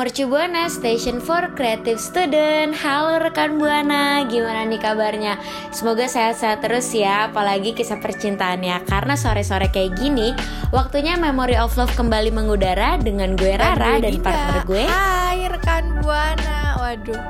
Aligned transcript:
Mercu 0.00 0.32
Buana 0.32 0.64
Station 0.72 1.20
for 1.20 1.52
Creative 1.52 2.00
Student. 2.00 2.72
Halo 2.72 3.20
rekan 3.20 3.60
Buana, 3.60 4.24
gimana 4.24 4.64
nih 4.64 4.80
kabarnya? 4.80 5.36
Semoga 5.76 6.08
sehat-sehat 6.08 6.64
terus 6.64 6.88
ya, 6.96 7.28
apalagi 7.28 7.76
kisah 7.76 8.00
percintaannya. 8.00 8.88
Karena 8.88 9.12
sore-sore 9.12 9.68
kayak 9.68 10.00
gini, 10.00 10.32
waktunya 10.72 11.20
Memory 11.20 11.60
of 11.60 11.76
Love 11.76 11.92
kembali 11.92 12.32
mengudara 12.32 12.96
Dengan 12.96 13.36
gue 13.36 13.52
Rara 13.60 14.00
dan 14.00 14.24
partner 14.24 14.64
gue. 14.64 14.88
Hai 14.88 15.44
rekan 15.52 16.00
Buana. 16.00 16.80
Waduh 16.80 17.20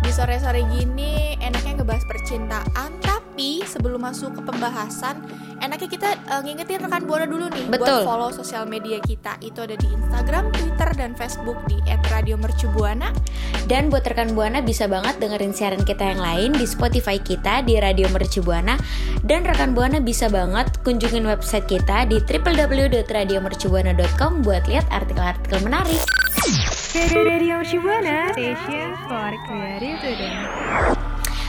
Di 0.00 0.08
sore-sore 0.08 0.64
gini 0.72 1.35
enaknya 1.46 1.72
ngebahas 1.82 2.04
percintaan 2.04 2.90
Tapi 3.02 3.62
sebelum 3.66 4.00
masuk 4.02 4.34
ke 4.38 4.42
pembahasan 4.42 5.22
Enaknya 5.62 5.88
kita 5.88 6.08
eh, 6.16 6.40
ngingetin 6.42 6.80
rekan 6.84 7.06
Buana 7.06 7.26
dulu 7.28 7.48
nih 7.48 7.64
Betul. 7.70 7.86
Buat 7.86 8.04
follow 8.04 8.30
sosial 8.34 8.66
media 8.66 8.98
kita 9.00 9.38
Itu 9.40 9.62
ada 9.64 9.76
di 9.78 9.86
Instagram, 9.86 10.52
Twitter, 10.52 10.90
dan 10.98 11.14
Facebook 11.14 11.56
Di 11.70 11.78
@radiomercubuana 11.86 13.12
Dan 13.70 13.88
buat 13.88 14.04
rekan 14.04 14.34
Buana 14.34 14.60
bisa 14.60 14.90
banget 14.90 15.22
dengerin 15.22 15.54
siaran 15.54 15.84
kita 15.86 16.04
yang 16.16 16.20
lain 16.20 16.52
di 16.58 16.66
Spotify 16.66 17.22
kita 17.22 17.62
di 17.62 17.78
Radio 17.78 18.10
Mercu 18.10 18.42
Buana 18.42 18.74
Dan 19.22 19.46
rekan 19.46 19.70
Buana 19.72 20.02
bisa 20.02 20.28
banget 20.28 20.66
kunjungin 20.82 21.24
website 21.24 21.70
kita 21.70 22.04
di 22.10 22.18
www.radiomercubuana.com 22.20 24.42
buat 24.42 24.66
lihat 24.68 24.84
artikel-artikel 24.90 25.62
menarik 25.64 26.02
Radio 26.96 27.60
Shibuana 27.60 28.32
Station 28.32 28.96
for 29.04 29.28
Creative. 29.44 30.95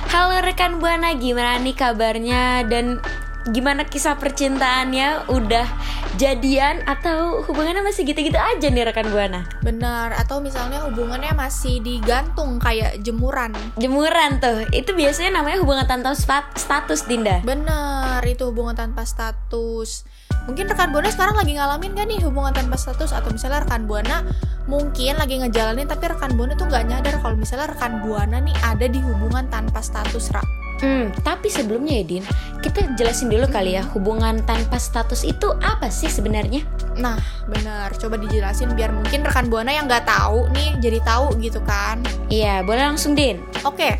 Halo 0.08 0.40
rekan 0.40 0.80
Buana, 0.80 1.12
gimana 1.20 1.60
nih 1.60 1.76
kabarnya 1.76 2.64
dan 2.72 3.04
gimana 3.52 3.84
kisah 3.84 4.16
percintaannya? 4.16 5.28
Udah 5.28 5.68
jadian 6.16 6.80
atau 6.88 7.44
hubungannya 7.44 7.84
masih 7.84 8.08
gitu-gitu 8.08 8.40
aja 8.40 8.72
nih 8.72 8.88
rekan 8.88 9.12
Buana? 9.12 9.44
Benar, 9.60 10.16
atau 10.16 10.40
misalnya 10.40 10.80
hubungannya 10.88 11.36
masih 11.36 11.84
digantung 11.84 12.56
kayak 12.56 13.04
jemuran 13.04 13.52
Jemuran 13.76 14.40
tuh, 14.40 14.64
itu 14.72 14.96
biasanya 14.96 15.44
namanya 15.44 15.60
hubungan 15.60 15.84
tanpa 15.84 16.16
status 16.56 17.04
Dinda. 17.04 17.44
Bener, 17.44 18.24
itu 18.24 18.48
hubungan 18.48 18.80
tanpa 18.80 19.04
status. 19.04 20.08
Mungkin 20.48 20.66
rekan 20.72 20.96
Buana 20.96 21.12
sekarang 21.12 21.36
lagi 21.36 21.60
ngalamin 21.60 21.92
gak 21.94 22.08
nih 22.08 22.20
hubungan 22.24 22.56
tanpa 22.56 22.80
status 22.80 23.12
atau 23.12 23.30
misalnya 23.36 23.68
rekan 23.68 23.84
Buana 23.84 24.24
mungkin 24.68 25.16
lagi 25.16 25.40
ngejalanin 25.40 25.88
tapi 25.88 26.12
rekan 26.12 26.36
Buana 26.36 26.56
tuh 26.56 26.68
nggak 26.68 26.92
nyadar 26.92 27.16
kalau 27.24 27.36
misalnya 27.40 27.72
rekan 27.72 28.04
Buana 28.04 28.40
nih 28.40 28.56
ada 28.64 28.86
di 28.88 29.00
hubungan 29.00 29.48
tanpa 29.52 29.80
status 29.80 30.32
Ra. 30.32 30.44
Hmm, 30.78 31.10
tapi 31.26 31.50
sebelumnya 31.50 32.00
ya 32.00 32.06
Din, 32.06 32.24
kita 32.62 32.94
jelasin 32.94 33.34
dulu 33.34 33.50
kali 33.50 33.74
ya 33.74 33.84
hubungan 33.98 34.46
tanpa 34.46 34.78
status 34.78 35.26
itu 35.26 35.50
apa 35.58 35.90
sih 35.90 36.06
sebenarnya? 36.06 36.62
Nah, 37.02 37.18
bener. 37.50 37.90
Coba 37.98 38.14
dijelasin 38.22 38.78
biar 38.78 38.94
mungkin 38.94 39.26
rekan 39.26 39.50
Buana 39.50 39.74
yang 39.74 39.90
nggak 39.90 40.06
tahu 40.06 40.46
nih 40.54 40.78
jadi 40.78 41.02
tahu 41.02 41.34
gitu 41.42 41.60
kan. 41.66 42.06
Iya, 42.30 42.62
boleh 42.62 42.94
langsung 42.94 43.18
Din. 43.18 43.42
Oke, 43.66 43.98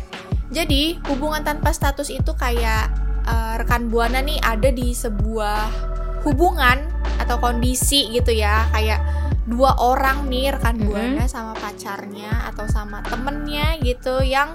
jadi 0.48 0.96
hubungan 1.12 1.44
tanpa 1.44 1.76
status 1.76 2.08
itu 2.08 2.32
kayak 2.32 2.88
eh, 3.28 3.54
rekan 3.60 3.92
buana 3.92 4.24
nih 4.24 4.40
ada 4.40 4.72
di 4.72 4.96
sebuah 4.96 5.87
hubungan 6.28 6.84
atau 7.18 7.40
kondisi 7.40 8.12
gitu 8.12 8.30
ya, 8.30 8.68
kayak 8.72 9.00
dua 9.48 9.72
orang 9.80 10.28
nih 10.28 10.52
rekan 10.52 10.76
buana 10.76 11.24
sama 11.24 11.56
pacarnya 11.56 12.52
atau 12.52 12.68
sama 12.68 13.00
temennya 13.08 13.80
gitu 13.80 14.20
yang 14.20 14.52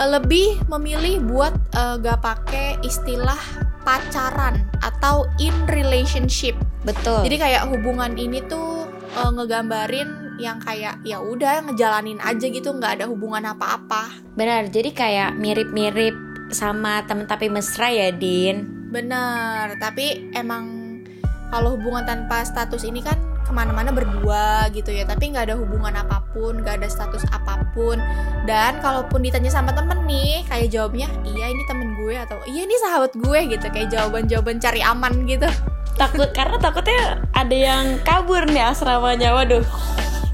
eh, 0.00 0.08
lebih 0.08 0.64
memilih 0.66 1.20
buat 1.28 1.52
eh, 1.76 2.00
gak 2.00 2.20
pakai 2.24 2.80
istilah 2.80 3.38
pacaran 3.84 4.64
atau 4.80 5.28
in 5.40 5.52
relationship. 5.68 6.56
Betul. 6.88 7.28
Jadi 7.28 7.36
kayak 7.36 7.68
hubungan 7.68 8.16
ini 8.16 8.40
tuh 8.48 8.88
eh, 9.12 9.30
ngegambarin 9.30 10.32
yang 10.40 10.56
kayak 10.56 11.04
ya 11.04 11.20
udah 11.20 11.68
ngejalanin 11.68 12.16
aja 12.24 12.48
gitu 12.48 12.72
nggak 12.72 13.00
ada 13.00 13.06
hubungan 13.12 13.44
apa-apa. 13.52 14.08
Benar, 14.32 14.72
jadi 14.72 14.88
kayak 14.96 15.30
mirip-mirip 15.36 16.16
sama 16.48 17.04
temen 17.04 17.28
tapi 17.28 17.52
mesra 17.52 17.92
ya 17.92 18.08
Din. 18.08 18.88
Bener, 18.88 19.76
tapi 19.76 20.32
emang 20.32 20.79
kalau 21.50 21.74
hubungan 21.76 22.06
tanpa 22.06 22.46
status 22.46 22.86
ini 22.86 23.02
kan 23.02 23.18
ke 23.44 23.50
mana-mana 23.50 23.90
berdua 23.90 24.70
gitu 24.70 24.94
ya 24.94 25.02
Tapi 25.02 25.34
nggak 25.34 25.50
ada 25.50 25.56
hubungan 25.58 25.90
apa 25.98 26.22
pun, 26.30 26.62
nggak 26.62 26.80
ada 26.80 26.88
status 26.88 27.26
apa 27.34 27.66
pun 27.74 27.98
Dan 28.46 28.78
kalaupun 28.78 29.26
ditanya 29.26 29.50
sama 29.50 29.74
temen 29.74 30.06
nih, 30.06 30.46
kayak 30.46 30.70
jawabnya 30.70 31.10
Iya 31.26 31.50
ini 31.50 31.62
temen 31.66 31.98
gue 31.98 32.14
atau 32.14 32.38
iya 32.46 32.62
ini 32.62 32.78
sahabat 32.78 33.18
gue 33.18 33.40
gitu 33.50 33.66
Kayak 33.74 33.90
jawaban-jawaban 33.90 34.62
cari 34.62 34.80
aman 34.86 35.26
gitu 35.26 35.50
Takut 35.98 36.32
karena 36.32 36.56
takutnya 36.56 37.20
ada 37.36 37.52
yang 37.52 38.00
kabur 38.08 38.48
nih 38.48 38.72
asramanya. 38.72 39.36
Waduh. 39.36 39.64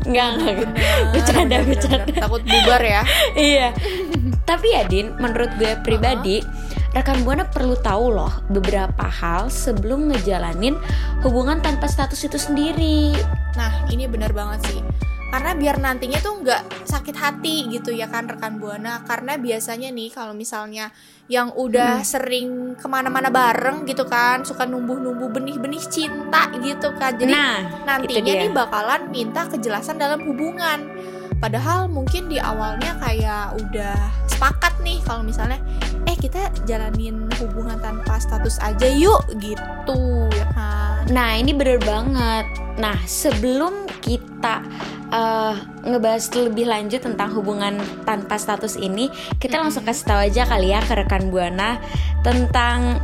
Enggak, 0.06 0.38
enggak. 0.38 0.70
Bercanda, 1.10 1.56
bercanda. 1.66 2.14
Takut 2.22 2.42
bubar 2.46 2.82
ya 2.86 3.02
iya. 3.34 3.74
Tapi 4.46 4.66
ya 4.78 4.86
Din, 4.86 5.18
menurut 5.18 5.50
gue 5.58 5.74
pribadi, 5.82 6.38
rekan 6.96 7.28
Buana 7.28 7.44
perlu 7.44 7.76
tahu 7.76 8.08
loh 8.08 8.32
beberapa 8.48 9.04
hal 9.04 9.52
sebelum 9.52 10.08
ngejalanin 10.08 10.80
hubungan 11.20 11.60
tanpa 11.60 11.92
status 11.92 12.24
itu 12.24 12.40
sendiri. 12.40 13.12
Nah 13.52 13.84
ini 13.92 14.08
bener 14.08 14.32
banget 14.32 14.64
sih. 14.72 14.80
Karena 15.28 15.52
biar 15.52 15.76
nantinya 15.76 16.16
tuh 16.24 16.40
nggak 16.40 16.88
sakit 16.88 17.16
hati 17.20 17.68
gitu 17.68 17.92
ya 17.92 18.08
kan 18.08 18.24
rekan 18.24 18.56
Buana. 18.56 19.04
Karena 19.04 19.36
biasanya 19.36 19.92
nih 19.92 20.08
kalau 20.08 20.32
misalnya 20.32 20.88
yang 21.28 21.52
udah 21.52 22.00
sering 22.00 22.78
ke 22.80 22.86
mana-mana 22.88 23.28
bareng 23.28 23.82
gitu 23.84 24.06
kan 24.06 24.46
Suka 24.46 24.64
numbuh-numbuh 24.64 25.28
benih-benih 25.28 25.84
cinta 25.92 26.48
gitu 26.56 26.96
kan. 26.96 27.20
Jadi 27.20 27.28
nah, 27.28 27.60
nantinya 27.84 28.32
nih 28.40 28.52
bakalan 28.56 29.12
minta 29.12 29.44
kejelasan 29.44 30.00
dalam 30.00 30.24
hubungan. 30.24 30.88
Padahal 31.36 31.92
mungkin 31.92 32.32
di 32.32 32.40
awalnya 32.40 32.96
kayak 32.96 33.60
udah 33.60 33.96
sepakat 34.24 34.80
nih 34.80 35.04
kalau 35.04 35.20
misalnya 35.20 35.60
kita 36.26 36.50
jalanin 36.66 37.30
hubungan 37.38 37.78
tanpa 37.78 38.18
status 38.18 38.58
aja 38.58 38.90
yuk 38.90 39.22
gitu 39.38 40.26
ya 40.34 40.46
kan 40.50 40.86
Nah, 41.06 41.38
ini 41.38 41.54
bener 41.54 41.78
banget. 41.78 42.46
Nah, 42.82 42.98
sebelum 43.06 43.86
kita 44.02 44.58
eh, 45.14 45.54
ngebahas 45.86 46.26
lebih 46.34 46.66
lanjut 46.66 46.98
tentang 46.98 47.30
hubungan 47.30 47.78
tanpa 48.02 48.34
status 48.34 48.74
ini, 48.74 49.06
kita 49.38 49.62
langsung 49.62 49.86
kasih 49.86 50.02
tahu 50.02 50.20
aja 50.26 50.42
kali 50.50 50.74
ya 50.74 50.82
ke 50.82 50.98
rekan 50.98 51.30
Buana 51.30 51.78
tentang 52.26 52.98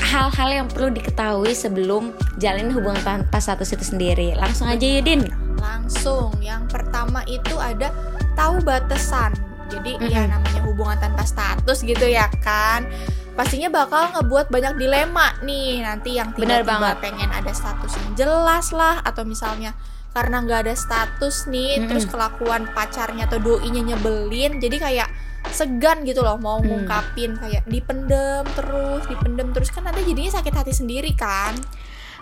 hal-hal 0.00 0.64
yang 0.64 0.66
perlu 0.72 0.90
diketahui 0.96 1.52
sebelum 1.52 2.16
jalin 2.40 2.72
hubungan 2.72 3.04
tanpa 3.04 3.36
status 3.36 3.76
itu 3.76 3.84
sendiri. 3.84 4.32
Langsung 4.32 4.66
aja 4.72 4.82
Yudin. 4.82 5.28
Langsung, 5.60 6.32
yang 6.40 6.64
pertama 6.72 7.20
itu 7.28 7.60
ada 7.60 7.92
tahu 8.32 8.64
batasan. 8.64 9.49
Jadi 9.70 9.90
ya 10.04 10.26
Mm-mm. 10.26 10.34
namanya 10.34 10.60
hubungan 10.62 10.98
tanpa 10.98 11.22
status 11.22 11.80
gitu 11.80 12.04
ya 12.04 12.26
kan. 12.40 12.84
Pastinya 13.30 13.70
bakal 13.70 14.10
ngebuat 14.12 14.50
banyak 14.50 14.74
dilema 14.76 15.32
nih 15.40 15.80
nanti 15.80 16.18
yang 16.18 16.34
Bener 16.34 16.60
tiba-tiba 16.60 16.76
banget. 16.92 16.96
pengen 17.00 17.30
ada 17.30 17.52
status 17.52 17.92
yang 17.94 18.10
jelas 18.14 18.66
lah 18.70 19.00
atau 19.00 19.22
misalnya 19.22 19.72
karena 20.10 20.42
nggak 20.42 20.60
ada 20.66 20.74
status 20.74 21.46
nih 21.46 21.78
Mm-mm. 21.78 21.88
terus 21.88 22.04
kelakuan 22.04 22.66
pacarnya 22.68 23.24
atau 23.24 23.38
doinya 23.38 23.80
nyebelin 23.80 24.58
jadi 24.58 24.76
kayak 24.76 25.08
segan 25.48 26.02
gitu 26.02 26.20
loh 26.20 26.36
mau 26.36 26.58
Hmm. 26.58 26.68
ngungkapin 26.84 27.38
kayak 27.38 27.62
dipendem 27.64 28.44
terus 28.52 29.06
dipendem 29.06 29.48
terus 29.50 29.70
kan 29.70 29.82
nanti 29.82 30.04
jadinya 30.04 30.36
sakit 30.36 30.52
hati 30.52 30.74
sendiri 30.74 31.14
kan 31.14 31.54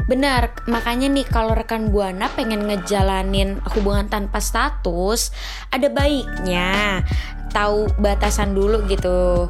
Benar, 0.08 0.64
makanya 0.64 1.12
nih 1.12 1.28
kalau 1.28 1.52
rekan 1.52 1.92
Buana 1.92 2.32
pengen 2.32 2.64
ngejalanin 2.64 3.60
hubungan 3.76 4.08
tanpa 4.08 4.40
status, 4.40 5.28
ada 5.68 5.92
baiknya 5.92 7.04
tahu 7.52 7.92
batasan 8.00 8.56
dulu 8.56 8.88
gitu 8.88 9.48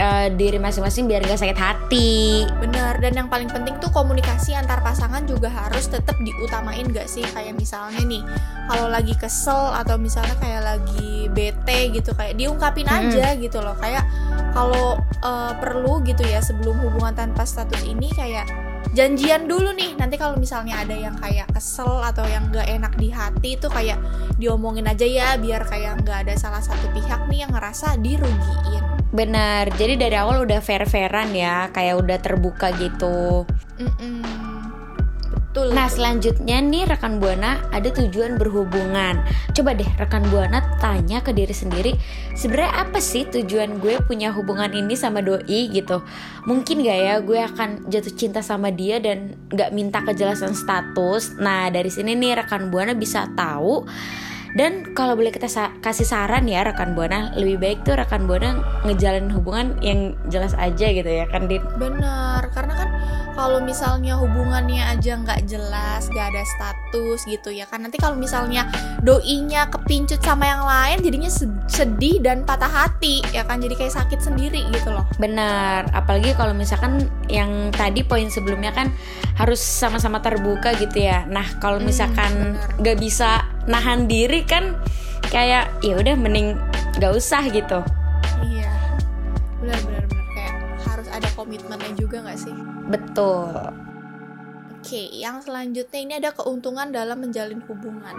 eh, 0.00 0.32
diri 0.32 0.56
masing-masing 0.56 1.04
biar 1.12 1.28
gak 1.28 1.44
sakit 1.44 1.60
hati. 1.60 2.48
Bener, 2.56 2.96
dan 3.04 3.20
yang 3.20 3.28
paling 3.28 3.52
penting 3.52 3.76
tuh 3.84 3.92
komunikasi 3.92 4.56
antar 4.56 4.80
pasangan 4.80 5.28
juga 5.28 5.52
harus 5.52 5.92
tetap 5.92 6.16
diutamain 6.24 6.88
gak 6.88 7.04
sih? 7.04 7.24
Kayak 7.36 7.60
misalnya 7.60 8.00
nih, 8.00 8.24
kalau 8.64 8.88
lagi 8.88 9.12
kesel 9.12 9.76
atau 9.76 10.00
misalnya 10.00 10.40
kayak 10.40 10.62
lagi 10.64 11.28
bete 11.28 11.92
gitu, 11.92 12.16
kayak 12.16 12.40
diungkapin 12.40 12.88
aja 12.88 13.36
gitu 13.36 13.60
loh. 13.60 13.76
Kayak 13.76 14.08
kalau 14.56 14.96
eh, 15.20 15.52
perlu 15.60 16.00
gitu 16.00 16.24
ya 16.24 16.40
sebelum 16.40 16.80
hubungan 16.80 17.12
tanpa 17.12 17.44
status 17.44 17.84
ini 17.84 18.08
kayak 18.16 18.67
janjian 18.96 19.48
dulu 19.48 19.74
nih. 19.74 19.96
Nanti 19.98 20.16
kalau 20.16 20.36
misalnya 20.36 20.80
ada 20.80 20.94
yang 20.94 21.16
kayak 21.18 21.50
kesel 21.52 22.00
atau 22.04 22.24
yang 22.28 22.48
gak 22.48 22.68
enak 22.68 22.94
di 22.96 23.08
hati 23.12 23.56
itu 23.56 23.68
kayak 23.68 24.00
diomongin 24.38 24.88
aja 24.88 25.04
ya, 25.04 25.28
biar 25.36 25.66
kayak 25.66 26.06
nggak 26.06 26.28
ada 26.28 26.34
salah 26.38 26.62
satu 26.62 26.88
pihak 26.94 27.26
nih 27.28 27.44
yang 27.44 27.52
ngerasa 27.52 27.98
dirugiin. 28.00 28.84
Benar, 29.08 29.72
jadi 29.80 29.96
dari 29.96 30.16
awal 30.20 30.44
udah 30.44 30.60
fair-fairan 30.60 31.32
ya, 31.32 31.72
kayak 31.72 31.96
udah 31.96 32.18
terbuka 32.20 32.70
gitu. 32.76 33.48
Mm-mm. 33.80 34.47
Betul. 35.48 35.72
Nah 35.72 35.88
selanjutnya 35.88 36.60
nih 36.60 36.84
rekan 36.84 37.16
buana 37.18 37.64
ada 37.72 37.88
tujuan 37.88 38.36
berhubungan. 38.36 39.24
Coba 39.56 39.72
deh 39.72 39.88
rekan 39.96 40.22
buana 40.28 40.60
tanya 40.76 41.24
ke 41.24 41.32
diri 41.32 41.56
sendiri, 41.56 41.96
sebenarnya 42.36 42.84
apa 42.84 43.00
sih 43.00 43.24
tujuan 43.26 43.80
gue 43.80 43.96
punya 44.04 44.28
hubungan 44.30 44.70
ini 44.76 44.92
sama 44.92 45.24
doi 45.24 45.72
gitu? 45.72 46.04
Mungkin 46.44 46.84
gak 46.84 47.00
ya 47.00 47.14
gue 47.24 47.40
akan 47.40 47.88
jatuh 47.88 48.14
cinta 48.14 48.44
sama 48.44 48.68
dia 48.68 49.00
dan 49.00 49.34
gak 49.48 49.72
minta 49.72 50.04
kejelasan 50.04 50.52
status. 50.52 51.40
Nah 51.40 51.72
dari 51.72 51.88
sini 51.88 52.12
nih 52.12 52.44
rekan 52.44 52.68
buana 52.68 52.92
bisa 52.92 53.26
tahu. 53.32 53.88
Dan 54.52 54.92
kalau 54.92 55.12
boleh 55.12 55.28
kita 55.28 55.48
sa- 55.48 55.74
kasih 55.80 56.04
saran 56.04 56.46
ya 56.46 56.62
rekan 56.62 56.92
buana, 56.92 57.32
lebih 57.34 57.56
baik 57.58 57.78
tuh 57.82 57.96
rekan 57.96 58.24
buana 58.24 58.60
ngejalanin 58.84 59.32
hubungan 59.32 59.76
yang 59.80 60.12
jelas 60.28 60.52
aja 60.54 60.88
gitu 60.88 61.08
ya 61.08 61.26
kan 61.26 61.48
Din? 61.48 61.64
Bener, 61.76 62.42
karena 62.52 62.74
kan 62.74 62.88
kalau 63.32 63.62
misalnya 63.62 64.18
hubungannya 64.18 64.82
aja 64.82 65.14
nggak 65.14 65.46
jelas, 65.46 66.10
nggak 66.10 66.26
ada 66.34 66.42
status 66.44 67.22
gitu 67.24 67.54
ya 67.54 67.64
kan. 67.64 67.86
Nanti 67.86 67.96
kalau 67.96 68.18
misalnya 68.18 68.66
doinya 69.00 69.70
kepincut 69.70 70.18
sama 70.20 70.44
yang 70.44 70.62
lain, 70.62 70.98
jadinya 71.00 71.30
se- 71.30 71.46
sedih 71.70 72.18
dan 72.18 72.42
patah 72.42 72.68
hati 72.68 73.22
ya 73.30 73.46
kan. 73.46 73.62
Jadi 73.62 73.78
kayak 73.78 73.94
sakit 73.94 74.20
sendiri 74.20 74.66
gitu 74.74 74.90
loh. 74.90 75.06
Benar, 75.16 75.86
apalagi 75.94 76.34
kalau 76.34 76.50
misalkan 76.52 77.06
yang 77.30 77.70
tadi 77.70 78.02
poin 78.02 78.26
sebelumnya 78.26 78.74
kan 78.74 78.90
harus 79.38 79.62
sama-sama 79.62 80.18
terbuka 80.18 80.74
gitu 80.74 80.98
ya. 80.98 81.22
Nah, 81.30 81.46
kalau 81.62 81.78
Hmm, 81.78 81.86
misalkan 81.86 82.58
nggak 82.82 82.98
bisa 82.98 83.46
nahan 83.68 84.08
diri 84.08 84.42
kan 84.42 84.74
kayak 85.28 85.68
ya 85.84 85.94
udah 86.00 86.16
mending 86.16 86.56
nggak 86.96 87.12
usah 87.14 87.44
gitu. 87.52 87.84
Iya, 88.42 88.72
benar 89.60 89.78
benar 89.84 90.04
benar 90.08 90.26
kayak 90.34 90.54
harus 90.88 91.08
ada 91.12 91.28
komitmennya 91.36 91.92
juga 91.94 92.24
nggak 92.24 92.38
sih? 92.40 92.56
Betul. 92.88 93.52
Oke, 94.78 95.10
yang 95.12 95.42
selanjutnya 95.44 96.00
ini 96.00 96.14
ada 96.16 96.30
keuntungan 96.32 96.88
dalam 96.88 97.18
menjalin 97.20 97.60
hubungan. 97.66 98.16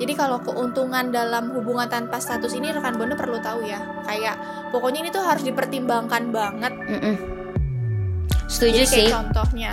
Jadi 0.00 0.12
kalau 0.18 0.42
keuntungan 0.42 1.14
dalam 1.14 1.52
hubungan 1.54 1.86
tanpa 1.86 2.18
status 2.18 2.58
ini 2.58 2.74
rekan 2.74 2.98
Bono 2.98 3.14
perlu 3.14 3.38
tahu 3.38 3.62
ya. 3.62 3.78
Kayak 4.02 4.34
pokoknya 4.74 5.06
ini 5.06 5.10
tuh 5.14 5.22
harus 5.22 5.44
dipertimbangkan 5.46 6.32
banget 6.34 6.72
Mm-mm. 6.74 7.14
Setuju 8.48 8.82
Jadi 8.82 8.88
sih. 8.88 8.96
kayak 9.06 9.14
contohnya 9.14 9.70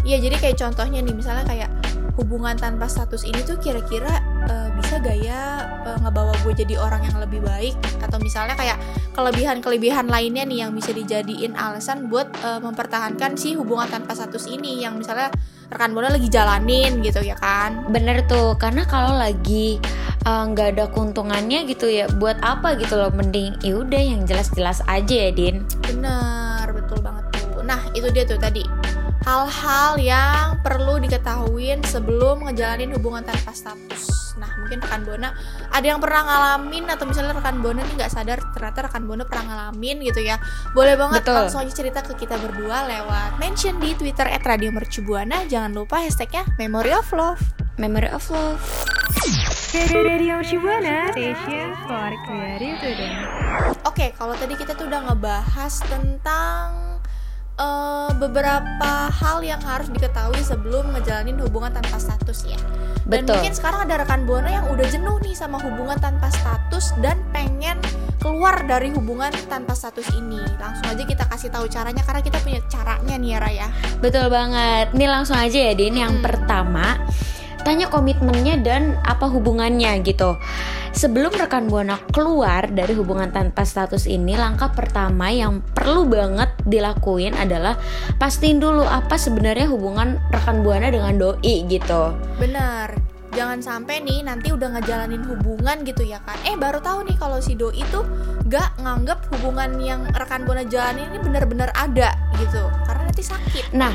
iya 0.00 0.16
jadi 0.16 0.36
kayak 0.36 0.56
contohnya 0.56 1.00
nih 1.04 1.14
misalnya 1.14 1.44
kayak 1.44 1.70
hubungan 2.20 2.54
tanpa 2.60 2.84
status 2.84 3.24
ini 3.24 3.40
tuh 3.42 3.56
kira-kira 3.56 4.20
eh, 4.44 4.68
bisa 4.76 5.00
gak 5.00 5.18
ya 5.24 5.64
eh, 5.88 5.98
ngebawa 6.04 6.36
gue 6.44 6.52
jadi 6.52 6.76
orang 6.76 7.08
yang 7.08 7.16
lebih 7.16 7.40
baik 7.40 7.74
atau 8.04 8.20
misalnya 8.20 8.54
kayak 8.54 8.76
kelebihan-kelebihan 9.16 10.06
lainnya 10.06 10.44
nih 10.44 10.68
yang 10.68 10.76
bisa 10.76 10.92
dijadiin 10.92 11.56
alasan 11.56 12.12
buat 12.12 12.28
eh, 12.44 12.60
mempertahankan 12.60 13.40
si 13.40 13.56
hubungan 13.56 13.88
tanpa 13.88 14.12
status 14.12 14.46
ini 14.52 14.84
yang 14.84 15.00
misalnya 15.00 15.32
rekan 15.70 15.94
Bona 15.94 16.10
lagi 16.10 16.26
jalanin 16.26 16.98
gitu 17.00 17.22
ya 17.22 17.38
kan 17.38 17.86
Bener 17.88 18.26
tuh, 18.26 18.58
karena 18.58 18.82
kalau 18.84 19.14
lagi 19.14 19.78
uh, 20.26 20.44
nggak 20.50 20.76
ada 20.76 20.84
keuntungannya 20.90 21.64
gitu 21.68 21.86
ya, 21.88 22.10
buat 22.18 22.38
apa 22.42 22.76
gitu 22.76 22.98
loh? 22.98 23.10
Mending 23.14 23.56
ya 23.64 23.80
udah 23.80 24.02
yang 24.02 24.22
jelas-jelas 24.26 24.84
aja 24.86 25.30
ya, 25.30 25.30
Din. 25.32 25.64
Bener, 25.86 26.66
betul 26.74 26.98
banget 27.00 27.24
tuh. 27.34 27.62
Nah, 27.64 27.80
itu 27.94 28.08
dia 28.12 28.24
tuh 28.26 28.38
tadi. 28.40 28.79
Hal-hal 29.20 30.00
yang 30.00 30.64
perlu 30.64 30.96
diketahuin 31.00 31.84
sebelum 31.84 32.48
ngejalanin 32.48 32.96
hubungan 32.96 33.20
tanpa 33.20 33.52
status. 33.52 34.32
Nah, 34.40 34.48
mungkin 34.56 34.80
rekan 34.80 35.04
Bona 35.04 35.36
ada 35.68 35.84
yang 35.84 36.00
pernah 36.00 36.24
ngalamin 36.24 36.88
atau 36.88 37.04
misalnya 37.04 37.36
rekan 37.36 37.60
Bona 37.60 37.84
nih 37.84 37.94
nggak 38.00 38.12
sadar 38.12 38.40
ternyata 38.56 38.88
rekan 38.88 39.04
Bona 39.04 39.28
pernah 39.28 39.44
ngalamin 39.52 40.00
gitu 40.08 40.24
ya. 40.24 40.40
Boleh 40.72 40.96
banget 40.96 41.20
Betul. 41.28 41.36
langsung 41.36 41.60
aja 41.60 41.72
cerita 41.76 42.00
ke 42.00 42.16
kita 42.16 42.40
berdua 42.40 42.88
lewat 42.88 43.36
mention 43.36 43.76
di 43.76 43.92
Twitter 43.92 44.24
@radiomercubuana. 44.40 45.44
Jangan 45.46 45.76
lupa 45.76 46.00
hashtagnya 46.00 46.48
Memory 46.56 46.92
of 46.96 47.08
Love. 47.12 47.42
Memory 47.80 48.12
of 48.12 48.24
love. 48.28 48.60
Radio 49.72 50.44
Shibuana, 50.44 51.08
station 51.16 51.72
for 51.88 52.12
creative. 52.28 53.08
Oke, 53.88 54.12
kalau 54.18 54.36
tadi 54.36 54.52
kita 54.58 54.76
tuh 54.76 54.84
udah 54.90 55.08
ngebahas 55.08 55.80
tentang 55.88 56.89
eh, 57.60 58.10
beberapa 58.16 58.92
hal 59.12 59.44
yang 59.44 59.60
harus 59.60 59.92
diketahui 59.92 60.40
sebelum 60.40 60.96
ngejalanin 60.96 61.36
hubungan 61.44 61.70
tanpa 61.70 62.00
status 62.00 62.48
ya. 62.48 62.56
Dan 63.04 63.24
Betul. 63.26 63.36
mungkin 63.40 63.54
sekarang 63.56 63.80
ada 63.84 63.94
rekan 64.00 64.24
buana 64.24 64.50
yang 64.50 64.66
udah 64.70 64.86
jenuh 64.88 65.16
nih 65.20 65.34
sama 65.36 65.60
hubungan 65.60 65.98
tanpa 65.98 66.30
status 66.30 66.94
dan 67.04 67.20
pengen 67.32 67.80
keluar 68.20 68.60
dari 68.68 68.92
hubungan 68.92 69.32
tanpa 69.48 69.72
status 69.72 70.04
ini. 70.12 70.38
Langsung 70.60 70.86
aja 70.86 71.02
kita 71.02 71.24
kasih 71.26 71.48
tahu 71.48 71.66
caranya 71.66 72.04
karena 72.04 72.20
kita 72.20 72.38
punya 72.44 72.60
caranya 72.68 73.14
nih 73.16 73.30
ya 73.34 73.38
Raya. 73.40 73.68
Betul 73.98 74.28
banget. 74.28 74.92
Nih 74.92 75.08
langsung 75.08 75.40
aja 75.40 75.58
ya 75.58 75.72
Din. 75.72 75.96
Yang 75.96 76.20
Hmm. 76.20 76.24
pertama, 76.24 76.86
tanya 77.62 77.86
komitmennya 77.88 78.60
dan 78.60 78.96
apa 79.04 79.28
hubungannya 79.28 80.00
gitu. 80.02 80.36
Sebelum 80.90 81.30
rekan 81.38 81.70
buana 81.70 82.02
keluar 82.10 82.66
dari 82.66 82.98
hubungan 82.98 83.30
tanpa 83.30 83.62
status 83.62 84.10
ini, 84.10 84.34
langkah 84.34 84.74
pertama 84.74 85.30
yang 85.30 85.62
perlu 85.62 86.04
banget 86.04 86.50
dilakuin 86.66 87.32
adalah 87.38 87.78
pastiin 88.18 88.58
dulu 88.58 88.82
apa 88.82 89.14
sebenarnya 89.14 89.70
hubungan 89.70 90.18
rekan 90.34 90.66
buana 90.66 90.90
dengan 90.90 91.14
doi 91.16 91.64
gitu. 91.70 92.14
Bener. 92.42 92.98
Jangan 93.30 93.62
sampai 93.62 94.02
nih 94.02 94.26
nanti 94.26 94.50
udah 94.50 94.74
ngejalanin 94.74 95.22
hubungan 95.22 95.86
gitu 95.86 96.02
ya 96.02 96.18
kan. 96.26 96.34
Eh 96.42 96.58
baru 96.58 96.82
tahu 96.82 97.06
nih 97.06 97.14
kalau 97.14 97.38
si 97.38 97.54
doi 97.54 97.78
itu 97.78 98.02
gak 98.50 98.74
nganggep 98.82 99.22
hubungan 99.30 99.78
yang 99.78 100.02
rekan 100.10 100.42
buana 100.42 100.66
jalanin 100.66 101.06
ini 101.14 101.22
benar-benar 101.22 101.70
ada 101.78 102.10
gitu. 102.42 102.58
Karena 102.90 103.06
nanti 103.06 103.22
sakit. 103.22 103.70
Nah, 103.70 103.94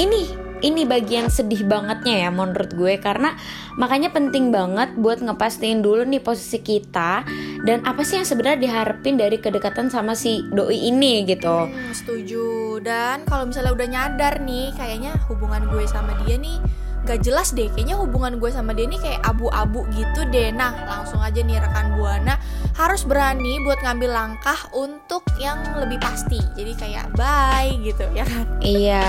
ini 0.00 0.47
ini 0.62 0.84
bagian 0.84 1.30
sedih 1.30 1.64
bangetnya 1.66 2.28
ya 2.28 2.30
menurut 2.30 2.74
gue 2.74 2.98
karena 2.98 3.34
makanya 3.78 4.10
penting 4.10 4.50
banget 4.50 4.94
buat 4.98 5.22
ngepastiin 5.22 5.80
dulu 5.80 6.02
nih 6.06 6.22
posisi 6.22 6.58
kita 6.62 7.22
dan 7.62 7.82
apa 7.86 8.02
sih 8.02 8.22
yang 8.22 8.26
sebenarnya 8.28 8.58
diharapin 8.62 9.18
dari 9.18 9.38
kedekatan 9.38 9.90
sama 9.90 10.14
si 10.14 10.46
doi 10.50 10.88
ini 10.90 11.26
gitu. 11.26 11.66
Hmm, 11.68 11.90
setuju. 11.90 12.78
Dan 12.82 13.26
kalau 13.26 13.50
misalnya 13.50 13.74
udah 13.74 13.88
nyadar 13.90 14.34
nih, 14.42 14.70
kayaknya 14.78 15.12
hubungan 15.26 15.66
gue 15.70 15.84
sama 15.90 16.14
dia 16.24 16.38
nih 16.38 16.58
gak 17.04 17.20
jelas 17.20 17.50
deh. 17.50 17.68
Kayaknya 17.68 17.96
hubungan 17.96 18.36
gue 18.36 18.48
sama 18.48 18.70
dia 18.70 18.84
nih 18.84 18.96
kayak 18.96 19.20
abu-abu 19.22 19.86
gitu 19.90 20.26
deh. 20.26 20.50
Nah, 20.50 20.72
langsung 20.84 21.18
aja 21.18 21.38
nih 21.38 21.56
rekan 21.56 21.94
buana 21.94 22.36
harus 22.74 23.02
berani 23.02 23.58
buat 23.60 23.78
ngambil 23.78 24.08
langkah 24.08 24.54
untuk 24.70 25.22
yang 25.36 25.56
lebih 25.74 25.98
pasti. 25.98 26.38
Jadi 26.52 26.72
kayak 26.74 27.12
bye 27.12 27.70
gitu 27.78 28.04
ya 28.12 28.22
kan. 28.22 28.44
Iya, 28.58 29.08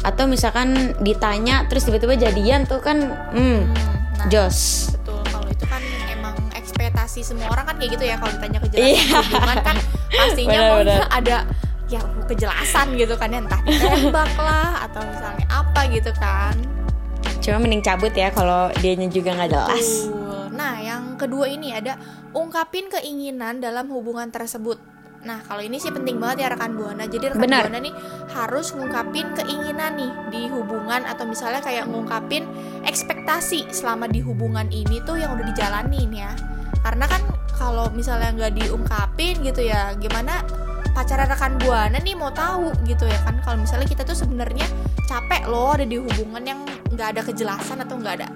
atau 0.00 0.24
misalkan 0.24 0.74
ditanya 0.98 1.66
terus 1.66 1.82
tiba-tiba 1.82 2.14
jadian 2.16 2.62
tuh 2.62 2.78
kan 2.78 2.98
hmm, 3.30 3.40
Hmm, 3.42 3.60
nah, 4.16 4.26
jos. 4.28 4.90
betul. 4.92 5.18
Kalau 5.24 5.48
itu 5.48 5.64
kan 5.64 5.82
emang 6.08 6.34
ekspektasi 6.52 7.20
semua 7.22 7.48
orang 7.48 7.64
kan 7.64 7.74
kayak 7.76 7.90
gitu 7.92 8.04
ya. 8.04 8.16
Kalau 8.16 8.32
ditanya 8.32 8.58
kejelasan 8.60 8.92
Iya. 8.92 9.18
hubungan 9.24 9.58
kan 9.62 9.76
pastinya 10.12 10.60
benar. 10.76 11.00
ada 11.10 11.36
ya 11.86 12.00
kejelasan 12.24 12.86
gitu 12.94 13.14
kan 13.14 13.28
ya 13.28 13.40
entah 13.40 13.60
ditembak 13.66 14.32
lah 14.36 14.84
atau 14.84 15.00
misalnya 15.02 15.44
apa 15.48 15.80
gitu 15.88 16.12
kan. 16.14 16.54
Cuma 17.42 17.58
mending 17.58 17.82
cabut 17.82 18.14
ya 18.14 18.30
kalau 18.30 18.70
dianya 18.78 19.10
juga 19.10 19.34
nggak 19.34 19.50
jelas. 19.50 20.06
Betul. 20.06 20.42
Nah, 20.54 20.74
yang 20.78 21.02
kedua 21.18 21.50
ini 21.50 21.74
ada 21.74 21.98
ungkapin 22.30 22.86
keinginan 22.86 23.58
dalam 23.58 23.90
hubungan 23.90 24.30
tersebut. 24.30 24.78
Nah, 25.22 25.38
kalau 25.46 25.62
ini 25.62 25.78
sih 25.78 25.94
penting 25.94 26.18
banget 26.18 26.46
ya 26.46 26.48
rekan 26.54 26.74
buana. 26.74 27.06
Jadi 27.06 27.34
rekan 27.34 27.42
Benar. 27.42 27.66
buana 27.66 27.78
nih 27.82 27.94
harus 28.34 28.74
ngungkapin 28.74 29.26
keinginan 29.38 29.94
nih 29.94 30.12
di 30.34 30.42
hubungan 30.50 31.02
atau 31.06 31.26
misalnya 31.26 31.62
kayak 31.62 31.86
ngungkapin 31.86 32.46
ekspektasi 32.86 33.70
selama 33.70 34.10
di 34.10 34.18
hubungan 34.22 34.66
ini 34.70 34.98
tuh 35.02 35.18
yang 35.18 35.34
udah 35.34 35.46
dijalanin 35.46 36.10
ya. 36.10 36.30
Karena 36.82 37.06
kan 37.06 37.22
kalau 37.54 37.86
misalnya 37.94 38.34
nggak 38.34 38.54
diungkapin 38.58 39.46
gitu 39.46 39.62
ya, 39.62 39.94
gimana 39.98 40.42
pacaran 40.92 41.28
rekan 41.30 41.56
buana 41.56 41.96
nih 41.98 42.12
mau 42.12 42.28
tahu 42.30 42.68
gitu 42.84 43.08
ya 43.08 43.16
kan 43.24 43.40
kalau 43.40 43.64
misalnya 43.64 43.88
kita 43.88 44.04
tuh 44.04 44.12
sebenarnya 44.12 44.68
capek 45.12 45.44
loh 45.44 45.76
ada 45.76 45.84
di 45.84 46.00
hubungan 46.00 46.40
yang 46.40 46.60
nggak 46.88 47.08
ada 47.12 47.20
kejelasan 47.20 47.84
atau 47.84 48.00
nggak 48.00 48.16
ada 48.24 48.28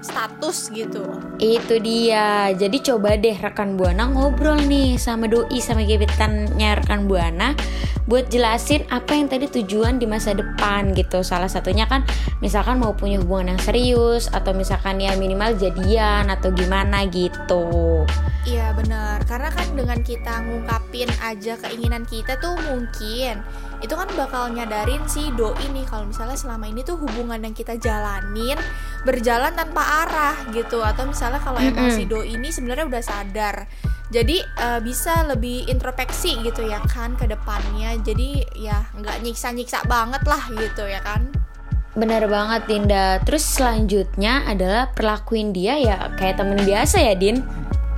status 0.00 0.72
gitu 0.72 1.04
Itu 1.36 1.76
dia. 1.76 2.48
Jadi 2.56 2.80
coba 2.80 3.20
deh 3.20 3.36
rekan 3.36 3.76
Buana 3.76 4.08
ngobrol 4.08 4.56
nih 4.64 4.96
sama 4.96 5.28
doi 5.28 5.60
sama 5.60 5.84
gebetannya 5.84 6.80
rekan 6.80 7.04
Buana 7.04 7.52
buat 8.10 8.26
jelasin 8.26 8.82
apa 8.90 9.14
yang 9.14 9.30
tadi 9.30 9.46
tujuan 9.46 10.02
di 10.02 10.10
masa 10.10 10.34
depan 10.34 10.90
gitu. 10.98 11.22
Salah 11.22 11.46
satunya 11.46 11.86
kan 11.86 12.02
misalkan 12.42 12.82
mau 12.82 12.90
punya 12.98 13.22
hubungan 13.22 13.54
yang 13.54 13.62
serius 13.62 14.26
atau 14.34 14.50
misalkan 14.50 14.98
ya 14.98 15.14
minimal 15.14 15.54
jadian 15.54 16.26
atau 16.26 16.50
gimana 16.50 17.06
gitu. 17.06 18.02
Iya 18.42 18.72
benar, 18.74 19.22
karena 19.28 19.52
kan 19.52 19.68
dengan 19.76 20.00
kita 20.02 20.42
ngungkapin 20.42 21.12
aja 21.22 21.54
keinginan 21.60 22.08
kita 22.08 22.40
tuh 22.40 22.56
mungkin 22.66 23.44
itu 23.80 23.94
kan 23.96 24.08
bakal 24.16 24.48
nyadarin 24.52 25.00
si 25.08 25.28
doi 25.36 25.60
nih 25.72 25.84
kalau 25.88 26.08
misalnya 26.08 26.36
selama 26.36 26.68
ini 26.68 26.84
tuh 26.84 27.00
hubungan 27.00 27.40
yang 27.40 27.56
kita 27.56 27.80
jalanin 27.80 28.56
berjalan 29.08 29.52
tanpa 29.56 30.04
arah 30.04 30.36
gitu 30.52 30.84
atau 30.84 31.08
misalnya 31.08 31.40
kalau 31.40 31.60
emang 31.60 31.88
Mm-mm. 31.88 31.96
si 31.96 32.04
doi 32.04 32.36
ini 32.36 32.52
sebenarnya 32.52 32.88
udah 32.88 33.02
sadar 33.04 33.68
jadi 34.10 34.42
eh, 34.42 34.80
bisa 34.82 35.24
lebih 35.26 35.70
introspeksi 35.70 36.42
gitu 36.42 36.66
ya 36.66 36.82
kan 36.90 37.14
ke 37.14 37.30
depannya 37.30 37.94
jadi 38.02 38.44
ya 38.58 38.86
nggak 38.98 39.22
nyiksa-nyiksa 39.22 39.86
banget 39.86 40.22
lah 40.26 40.42
gitu 40.50 40.84
ya 40.86 41.00
kan 41.02 41.30
Bener 41.90 42.22
banget 42.30 42.70
Dinda. 42.70 43.18
Terus 43.26 43.42
selanjutnya 43.42 44.46
adalah 44.46 44.94
perlakuin 44.94 45.50
dia 45.50 45.74
ya 45.74 46.14
kayak 46.14 46.38
temen 46.38 46.62
biasa 46.62 47.02
ya 47.02 47.18
Din. 47.18 47.42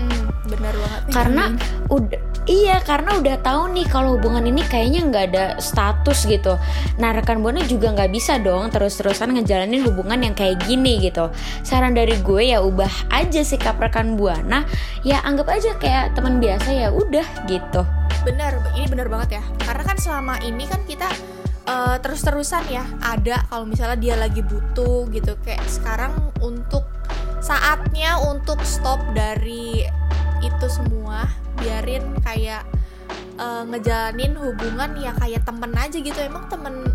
hmm, 0.00 0.48
bener 0.48 0.74
banget 0.74 1.02
karena 1.12 1.44
udah 1.92 2.31
iya 2.46 2.82
karena 2.82 3.22
udah 3.22 3.36
tahu 3.38 3.70
nih 3.70 3.86
kalau 3.86 4.18
hubungan 4.18 4.42
ini 4.42 4.62
kayaknya 4.66 5.00
nggak 5.06 5.24
ada 5.32 5.44
status 5.62 6.26
gitu. 6.26 6.58
Nah 6.98 7.10
rekan 7.14 7.38
buana 7.40 7.62
juga 7.66 7.94
nggak 7.94 8.10
bisa 8.10 8.42
dong 8.42 8.70
terus-terusan 8.74 9.38
ngejalanin 9.38 9.86
hubungan 9.86 10.22
yang 10.26 10.34
kayak 10.34 10.58
gini 10.66 10.98
gitu. 10.98 11.30
Saran 11.62 11.94
dari 11.94 12.18
gue 12.18 12.50
ya 12.50 12.58
ubah 12.62 12.90
aja 13.14 13.42
sikap 13.46 13.78
rekan 13.78 14.18
buana. 14.18 14.66
Ya 15.06 15.22
anggap 15.22 15.50
aja 15.50 15.78
kayak 15.78 16.18
teman 16.18 16.42
biasa 16.42 16.68
ya 16.74 16.88
udah 16.90 17.26
gitu. 17.46 17.86
Bener, 18.22 18.54
ini 18.78 18.86
bener 18.86 19.10
banget 19.10 19.38
ya. 19.38 19.42
Karena 19.62 19.82
kan 19.82 19.98
selama 19.98 20.38
ini 20.42 20.66
kan 20.66 20.82
kita 20.86 21.10
eh, 21.66 21.96
terus-terusan 22.02 22.66
ya 22.70 22.82
ada 23.02 23.46
kalau 23.50 23.66
misalnya 23.66 23.98
dia 23.98 24.14
lagi 24.18 24.42
butuh 24.42 25.06
gitu. 25.10 25.38
Kayak 25.46 25.62
sekarang 25.70 26.14
untuk 26.42 26.86
saatnya 27.42 28.22
untuk 28.22 28.62
stop 28.62 29.02
dari 29.14 29.82
itu 30.42 30.66
semua, 30.70 31.26
biarin 31.62 32.04
kayak 32.26 32.62
eh, 33.38 33.62
ngejalanin 33.70 34.34
hubungan 34.36 34.90
ya 34.98 35.14
kayak 35.16 35.46
temen 35.46 35.72
aja 35.72 35.96
gitu. 35.96 36.18
Emang 36.18 36.50
temen 36.50 36.90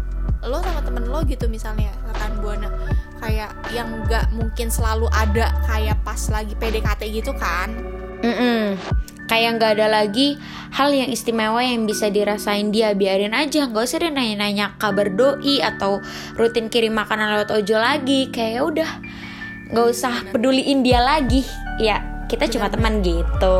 lo 0.46 0.62
sama 0.62 0.82
temen 0.86 1.04
lo 1.10 1.20
gitu 1.26 1.50
misalnya 1.50 1.90
rekan 2.06 2.40
buana 2.40 2.70
kayak 3.18 3.52
yang 3.74 3.90
nggak 4.06 4.30
mungkin 4.32 4.70
selalu 4.70 5.10
ada 5.10 5.50
kayak 5.66 5.98
pas 6.06 6.22
lagi 6.30 6.54
PDKT 6.56 7.02
gitu 7.10 7.34
kan? 7.34 7.74
Mm-mm. 8.18 8.78
kayak 9.28 9.60
nggak 9.60 9.78
ada 9.78 10.02
lagi 10.02 10.40
hal 10.74 10.90
yang 10.90 11.12
istimewa 11.12 11.60
yang 11.60 11.84
bisa 11.84 12.08
dirasain 12.08 12.72
dia. 12.72 12.96
Biarin 12.96 13.36
aja 13.36 13.68
nggak 13.68 13.84
usah 13.84 14.00
dia 14.00 14.12
nanya-nanya 14.14 14.80
kabar 14.80 15.12
doi 15.12 15.60
atau 15.60 16.00
rutin 16.40 16.72
kirim 16.72 16.96
makanan 16.96 17.36
lewat 17.36 17.50
ojol 17.52 17.82
lagi. 17.82 18.32
Kayak 18.32 18.52
ya 18.56 18.62
udah 18.64 18.90
nggak 19.74 19.88
usah 19.92 20.14
peduliin 20.32 20.80
dia 20.82 21.04
lagi. 21.04 21.44
Ya 21.78 22.24
kita 22.32 22.48
cuma 22.48 22.72
teman 22.72 23.04
gitu 23.04 23.60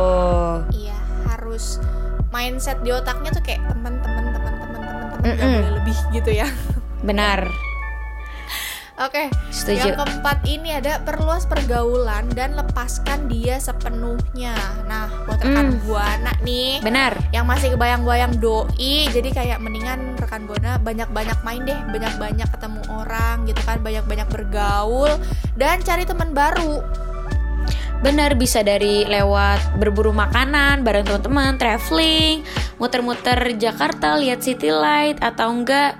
harus 1.58 1.82
mindset 2.30 2.78
di 2.86 2.94
otaknya 2.94 3.34
tuh 3.34 3.42
kayak 3.42 3.58
teman-teman 3.66 4.30
teman-teman 4.30 4.70
teman-teman 4.70 5.18
gak 5.26 5.34
Mm-mm. 5.42 5.54
boleh 5.58 5.72
lebih 5.82 5.98
gitu 6.14 6.30
ya. 6.30 6.46
benar 7.02 7.50
Oke, 8.98 9.30
setuju 9.54 9.94
yang 9.94 9.98
keempat 9.98 10.42
ini 10.42 10.74
ada 10.74 10.98
perluas 10.98 11.46
pergaulan 11.46 12.26
dan 12.34 12.58
lepaskan 12.58 13.30
dia 13.30 13.54
sepenuhnya. 13.62 14.58
Nah, 14.90 15.06
buat 15.22 15.38
rekan 15.38 15.70
Mm. 15.70 15.86
buana 15.86 16.32
nih 16.42 16.82
benar 16.82 17.14
yang 17.30 17.46
masih 17.46 17.78
kebayang-bayang 17.78 18.42
doi, 18.42 19.06
jadi 19.14 19.30
kayak 19.30 19.62
mendingan 19.62 20.18
rekan 20.18 20.50
buana 20.50 20.82
banyak-banyak 20.82 21.38
main 21.46 21.62
deh, 21.62 21.78
banyak-banyak 21.94 22.50
ketemu 22.50 22.80
orang 22.90 23.46
gitu 23.46 23.62
kan, 23.62 23.78
banyak-banyak 23.78 24.26
bergaul 24.34 25.14
dan 25.54 25.78
cari 25.78 26.02
teman 26.02 26.34
baru. 26.34 26.82
Benar 27.98 28.38
bisa 28.38 28.62
dari 28.62 29.02
lewat 29.02 29.74
berburu 29.82 30.14
makanan 30.14 30.86
bareng 30.86 31.02
teman-teman, 31.02 31.58
traveling, 31.58 32.46
muter-muter 32.78 33.58
Jakarta 33.58 34.14
lihat 34.14 34.38
city 34.38 34.70
light 34.70 35.18
atau 35.18 35.50
enggak 35.50 35.98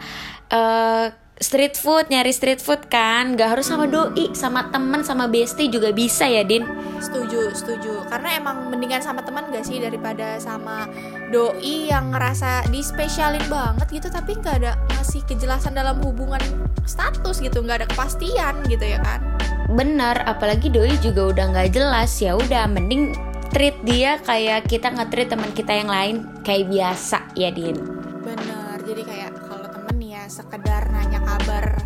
eh, 0.48 1.10
street 1.38 1.78
food 1.78 2.10
nyari 2.10 2.34
street 2.34 2.58
food 2.58 2.86
kan, 2.90 3.34
nggak 3.34 3.54
harus 3.54 3.70
sama 3.70 3.86
doi, 3.86 4.30
sama 4.34 4.70
temen, 4.70 5.06
sama 5.06 5.30
bestie 5.30 5.70
juga 5.70 5.94
bisa 5.94 6.26
ya 6.26 6.42
Din. 6.42 6.66
Setuju, 6.98 7.54
setuju. 7.54 8.06
Karena 8.10 8.34
emang 8.34 8.70
mendingan 8.70 9.02
sama 9.02 9.22
teman 9.22 9.46
gak 9.54 9.62
sih 9.62 9.78
daripada 9.78 10.38
sama 10.42 10.90
doi 11.30 11.90
yang 11.90 12.10
ngerasa 12.10 12.66
dispesialin 12.74 13.42
banget 13.46 13.86
gitu 14.02 14.08
tapi 14.10 14.34
nggak 14.34 14.54
ada 14.62 14.72
ngasih 14.94 15.22
kejelasan 15.30 15.74
dalam 15.74 16.02
hubungan 16.02 16.42
status 16.86 17.38
gitu, 17.38 17.62
nggak 17.62 17.82
ada 17.82 17.86
kepastian 17.90 18.54
gitu 18.66 18.82
ya 18.82 18.98
kan. 19.02 19.47
Benar, 19.68 20.24
apalagi 20.24 20.72
doi 20.72 20.96
juga 21.04 21.28
udah 21.28 21.44
nggak 21.52 21.68
jelas 21.76 22.08
ya 22.24 22.32
udah 22.34 22.64
mending 22.72 23.12
treat 23.52 23.76
dia 23.84 24.16
kayak 24.24 24.64
kita 24.68 24.92
nge-treat 24.92 25.28
teman 25.28 25.52
kita 25.52 25.72
yang 25.76 25.88
lain 25.92 26.16
kayak 26.40 26.68
biasa 26.68 27.32
ya 27.36 27.52
Din. 27.52 27.76
Bener. 28.24 28.76
Jadi 28.80 29.02
kayak 29.04 29.32
kalau 29.44 29.68
temen 29.68 29.96
ya 30.00 30.24
sekedar 30.24 30.88
nanya 30.88 31.20
kabar 31.20 31.76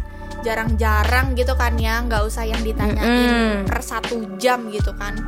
jarang-jarang 0.46 1.34
gitu 1.34 1.54
kan 1.58 1.74
ya, 1.74 2.02
nggak 2.02 2.22
usah 2.22 2.46
yang 2.46 2.62
ditanyain 2.62 3.02
Mm-mm. 3.02 3.66
per 3.66 3.82
satu 3.82 4.38
jam 4.38 4.70
gitu 4.70 4.94
kan. 4.94 5.18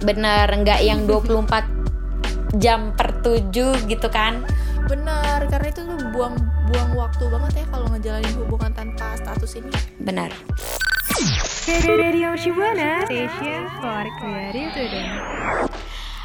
Bener, 0.00 0.48
nggak 0.48 0.80
yang 0.80 1.04
24 1.08 1.68
jam 2.56 2.92
per 2.96 3.20
7 3.24 3.88
gitu 3.88 4.08
kan. 4.08 4.44
Bener, 4.88 5.48
karena 5.48 5.68
itu 5.68 5.80
tuh 5.84 5.96
buang-buang 6.12 6.92
waktu 6.92 7.24
banget 7.28 7.52
ya 7.60 7.64
kalau 7.72 7.86
ngejalanin 7.92 8.34
hubungan 8.40 8.72
tanpa 8.72 9.16
status 9.16 9.56
ini. 9.56 9.72
Benar. 10.00 10.32
Radio 11.62 12.34
Shibuana 12.34 13.06
Station 13.06 13.70
for 13.78 14.02
Creative 14.18 14.74
Today. 14.74 15.06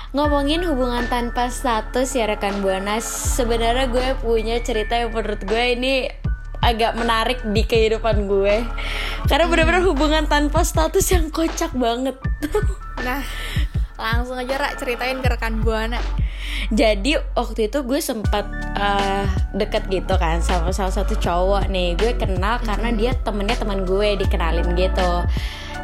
Ngomongin 0.10 0.66
hubungan 0.66 1.06
tanpa 1.14 1.54
status 1.54 2.10
ya 2.18 2.26
rekan 2.26 2.66
Buana. 2.66 2.98
Sebenarnya 2.98 3.86
gue 3.86 4.18
punya 4.18 4.58
cerita 4.66 4.98
yang 4.98 5.14
menurut 5.14 5.46
gue 5.46 5.64
ini 5.78 6.10
agak 6.58 6.98
menarik 6.98 7.46
di 7.54 7.70
kehidupan 7.70 8.26
gue. 8.26 8.66
Karena 9.30 9.46
benar-benar 9.46 9.86
hubungan 9.86 10.26
tanpa 10.26 10.66
status 10.66 11.06
yang 11.14 11.30
kocak 11.30 11.70
banget. 11.78 12.18
Nah, 13.06 13.22
langsung 13.98 14.38
aja 14.38 14.56
Ra 14.56 14.70
ceritain 14.78 15.20
ke 15.20 15.28
rekan 15.28 15.60
Buana. 15.60 16.00
Jadi 16.72 17.18
waktu 17.36 17.68
itu 17.68 17.84
gue 17.84 18.00
sempat 18.00 18.46
eh, 18.78 19.26
deket 19.58 19.90
gitu 19.92 20.16
kan 20.16 20.40
sama 20.40 20.72
salah 20.72 20.94
satu 20.94 21.18
cowok 21.18 21.68
nih. 21.68 21.98
Gue 21.98 22.14
kenal 22.16 22.62
karena 22.64 22.90
dia 22.94 23.12
temennya 23.26 23.58
teman 23.58 23.84
gue 23.84 24.16
dikenalin 24.22 24.78
gitu. 24.78 25.12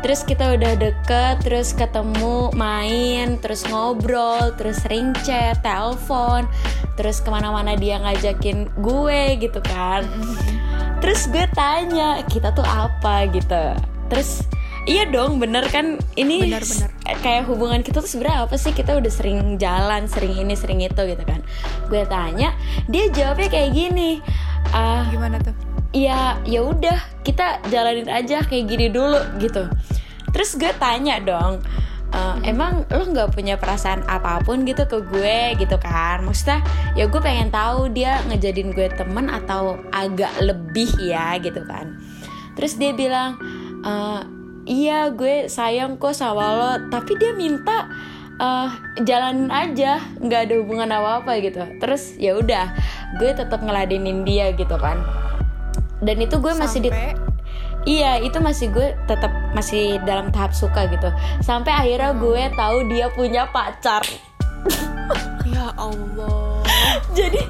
Terus 0.03 0.27
kita 0.27 0.59
udah 0.59 0.75
deket, 0.75 1.47
terus 1.47 1.71
ketemu, 1.71 2.51
main, 2.59 3.39
terus 3.39 3.63
ngobrol, 3.71 4.51
terus 4.59 4.83
sering 4.83 5.15
chat, 5.23 5.63
telepon 5.63 6.43
Terus 6.93 7.23
ke 7.23 7.29
mana-mana 7.33 7.73
dia 7.73 7.97
ngajakin 7.97 8.69
gue 8.83 9.21
gitu 9.41 9.59
kan. 9.65 10.05
Terus 11.01 11.25
gue 11.31 11.47
tanya, 11.55 12.21
kita 12.29 12.53
tuh 12.53 12.67
apa? 12.67 13.25
gitu. 13.33 13.63
Terus 14.11 14.45
iya 14.83 15.07
dong 15.07 15.39
bener 15.39 15.63
kan? 15.67 15.95
Ini 16.13 16.49
Bener, 16.51 16.63
bener. 16.63 16.89
kayak 17.19 17.47
hubungan 17.47 17.79
kita 17.81 18.03
tuh 18.03 18.09
sebenarnya 18.09 18.45
apa 18.45 18.55
sih? 18.55 18.71
Kita 18.71 18.99
udah 18.99 19.11
sering 19.11 19.55
jalan 19.55 20.07
sering 20.07 20.35
ini 20.35 20.53
sering 20.53 20.83
itu 20.83 21.01
gitu 21.03 21.23
kan. 21.23 21.39
Gue 21.87 22.03
tanya 22.05 22.51
dia 22.87 23.07
jawabnya 23.07 23.47
kayak 23.47 23.71
gini 23.71 24.19
ah 24.73 25.05
Gimana 25.07 25.37
tuh? 25.39 25.53
ya 25.93 26.41
ya 26.43 26.65
udah 26.65 26.97
kita 27.21 27.61
jalanin 27.69 28.09
aja 28.09 28.41
kayak 28.43 28.65
gini 28.67 28.87
dulu 28.89 29.19
gitu. 29.39 29.69
Terus 30.33 30.57
gue 30.57 30.73
tanya 30.75 31.21
dong 31.21 31.61
"Eh, 32.13 32.53
emang 32.53 32.85
lo 32.89 33.05
nggak 33.05 33.33
punya 33.33 33.57
perasaan 33.57 34.05
apa 34.05 34.41
pun 34.41 34.65
gitu 34.65 34.85
ke 34.85 34.99
gue 35.05 35.57
gitu 35.57 35.77
kan? 35.77 36.21
Maksudnya 36.21 36.59
ya 36.93 37.07
gue 37.07 37.21
pengen 37.21 37.49
tahu 37.49 37.89
dia 37.89 38.21
ngejadiin 38.29 38.69
gue 38.73 38.89
temen 38.93 39.29
atau 39.29 39.79
agak 39.89 40.29
lebih 40.41 40.89
ya 40.99 41.37
gitu 41.37 41.61
kan. 41.65 41.97
Terus 42.53 42.77
dia 42.77 42.93
bilang 42.93 43.37
"Eh, 43.81 44.21
iya 44.63 45.11
gue 45.11 45.47
sayang 45.51 45.99
kok 45.99 46.15
sama 46.15 46.45
lo. 46.55 46.71
Tapi 46.89 47.15
dia 47.19 47.31
minta 47.35 47.87
eh 48.39 48.69
jalanin 49.03 49.51
aja. 49.51 49.99
Nggak 50.19 50.41
ada 50.49 50.53
hubungan 50.59 50.89
apa 50.91 51.09
apa 51.23 51.31
gitu. 51.39 51.63
Terus 51.79 52.15
ya 52.17 52.35
udah 52.37 52.73
gue 53.19 53.31
tetap 53.31 53.59
ngeladenin 53.61 54.23
dia 54.27 54.51
gitu 54.55 54.75
kan. 54.79 54.99
Dan 56.03 56.19
itu 56.19 56.35
gue 56.39 56.53
masih 56.55 56.79
di 56.83 56.89
iya 57.83 58.19
itu 58.19 58.39
masih 58.39 58.71
gue 58.71 58.95
tetap 59.07 59.31
masih 59.55 59.99
dalam 60.03 60.31
tahap 60.31 60.51
suka 60.55 60.87
gitu. 60.91 61.09
Sampai 61.43 61.71
akhirnya 61.71 62.15
gue 62.15 62.43
tahu 62.55 62.77
dia 62.91 63.07
punya 63.11 63.47
pacar. 63.51 64.03
Ya 65.43 65.71
Allah. 65.75 66.63
jadi 67.17 67.41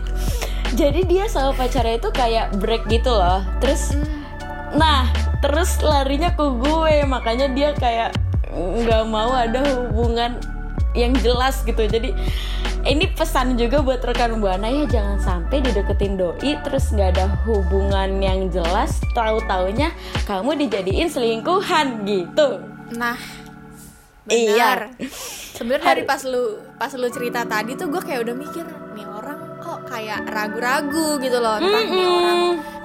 jadi 0.73 1.05
dia 1.05 1.25
sama 1.29 1.53
pacarnya 1.53 2.01
itu 2.01 2.09
kayak 2.09 2.57
break 2.57 2.89
gitu 2.89 3.13
loh. 3.13 3.45
Terus 3.61 3.93
nah 4.73 5.09
terus 5.39 5.77
larinya 5.79 6.33
ke 6.33 6.45
gue 6.59 7.05
makanya 7.05 7.47
dia 7.49 7.69
kayak 7.73 8.15
nggak 8.53 9.03
mau 9.05 9.29
ada 9.29 9.61
hubungan 9.61 10.37
yang 10.93 11.13
jelas 11.19 11.61
gitu 11.61 11.83
jadi 11.83 12.13
ini 12.83 13.09
pesan 13.09 13.55
juga 13.55 13.81
buat 13.81 14.03
rekan 14.03 14.37
buana 14.37 14.67
ya 14.67 14.85
jangan 14.85 15.17
sampai 15.17 15.61
dideketin 15.61 16.17
doi 16.17 16.53
terus 16.61 16.91
nggak 16.91 17.17
ada 17.17 17.25
hubungan 17.45 18.21
yang 18.21 18.49
jelas 18.49 19.01
tahu 19.13 19.41
taunya 19.45 19.89
kamu 20.25 20.67
dijadiin 20.67 21.09
selingkuhan 21.09 22.05
gitu 22.05 22.61
Nah, 22.93 23.17
Iya. 24.23 24.53
benar. 24.55 24.79
Sebenarnya 25.53 25.87
dari 25.89 26.03
pas 26.05 26.21
lu 26.23 26.61
pas 26.77 26.93
lu 26.93 27.07
cerita 27.09 27.43
tadi 27.43 27.73
tuh 27.73 27.89
gue 27.89 27.99
kayak 27.99 28.21
udah 28.23 28.35
mikir 28.37 28.63
nih 28.93 29.03
orang 29.03 29.39
kok 29.59 29.83
kayak 29.89 30.23
ragu-ragu 30.29 31.17
gitu 31.17 31.37
loh 31.39 31.57
entah 31.57 31.83
nih 31.83 32.05
orang 32.05 32.39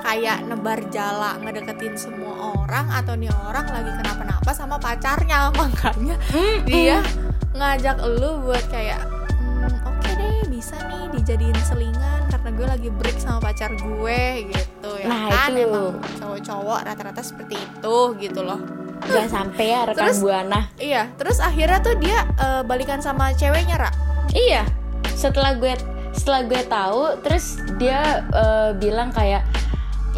kayak 0.08 0.40
nebar 0.42 0.80
jala 0.88 1.36
ngedeketin 1.38 1.92
semua 1.94 2.32
orang 2.56 2.88
atau 2.88 3.12
nih 3.12 3.28
orang 3.28 3.68
lagi 3.68 3.92
kenapa-napa 3.92 4.50
sama 4.50 4.80
pacarnya 4.80 5.52
makanya 5.60 6.16
dia 6.64 7.04
ngajak 7.52 8.00
lu 8.10 8.40
buat 8.40 8.64
kayak 8.68 9.04
"Hmm, 9.30 9.68
oke 9.84 10.08
deh 10.10 10.48
bisa 10.48 10.80
nih 10.82 11.12
dijadiin 11.12 11.60
selingan 11.60 12.24
karena 12.26 12.48
gue 12.50 12.66
lagi 12.66 12.88
break 12.90 13.18
sama 13.18 13.36
pacar 13.42 13.76
gue 13.76 14.20
gitu 14.48 14.90
ya 14.96 15.06
Nah, 15.06 15.28
kan 15.28 15.52
itu. 15.52 15.66
emang 15.66 15.92
cowok-cowok 16.16 16.78
rata-rata 16.82 17.20
seperti 17.20 17.54
itu 17.58 17.96
gitu 18.18 18.40
loh 18.40 18.60
jangan 19.04 19.28
sampai 19.44 19.66
ya 19.68 19.80
rekan 19.84 20.00
Terus- 20.02 20.20
buana 20.20 20.60
Iya, 20.74 21.02
terus 21.14 21.38
akhirnya 21.38 21.78
tuh 21.78 21.94
dia 21.96 22.18
eh, 22.34 22.62
balikan 22.62 22.98
sama 22.98 23.30
ceweknya, 23.30 23.76
Ra. 23.78 23.90
Iya, 24.30 24.64
setelah 25.10 25.52
gue 25.54 25.76
setelah 26.10 26.42
gue 26.42 26.62
tahu, 26.64 27.02
terus 27.20 27.44
dia 27.76 28.00
eh, 28.26 28.70
bilang 28.74 29.10
kayak 29.10 29.44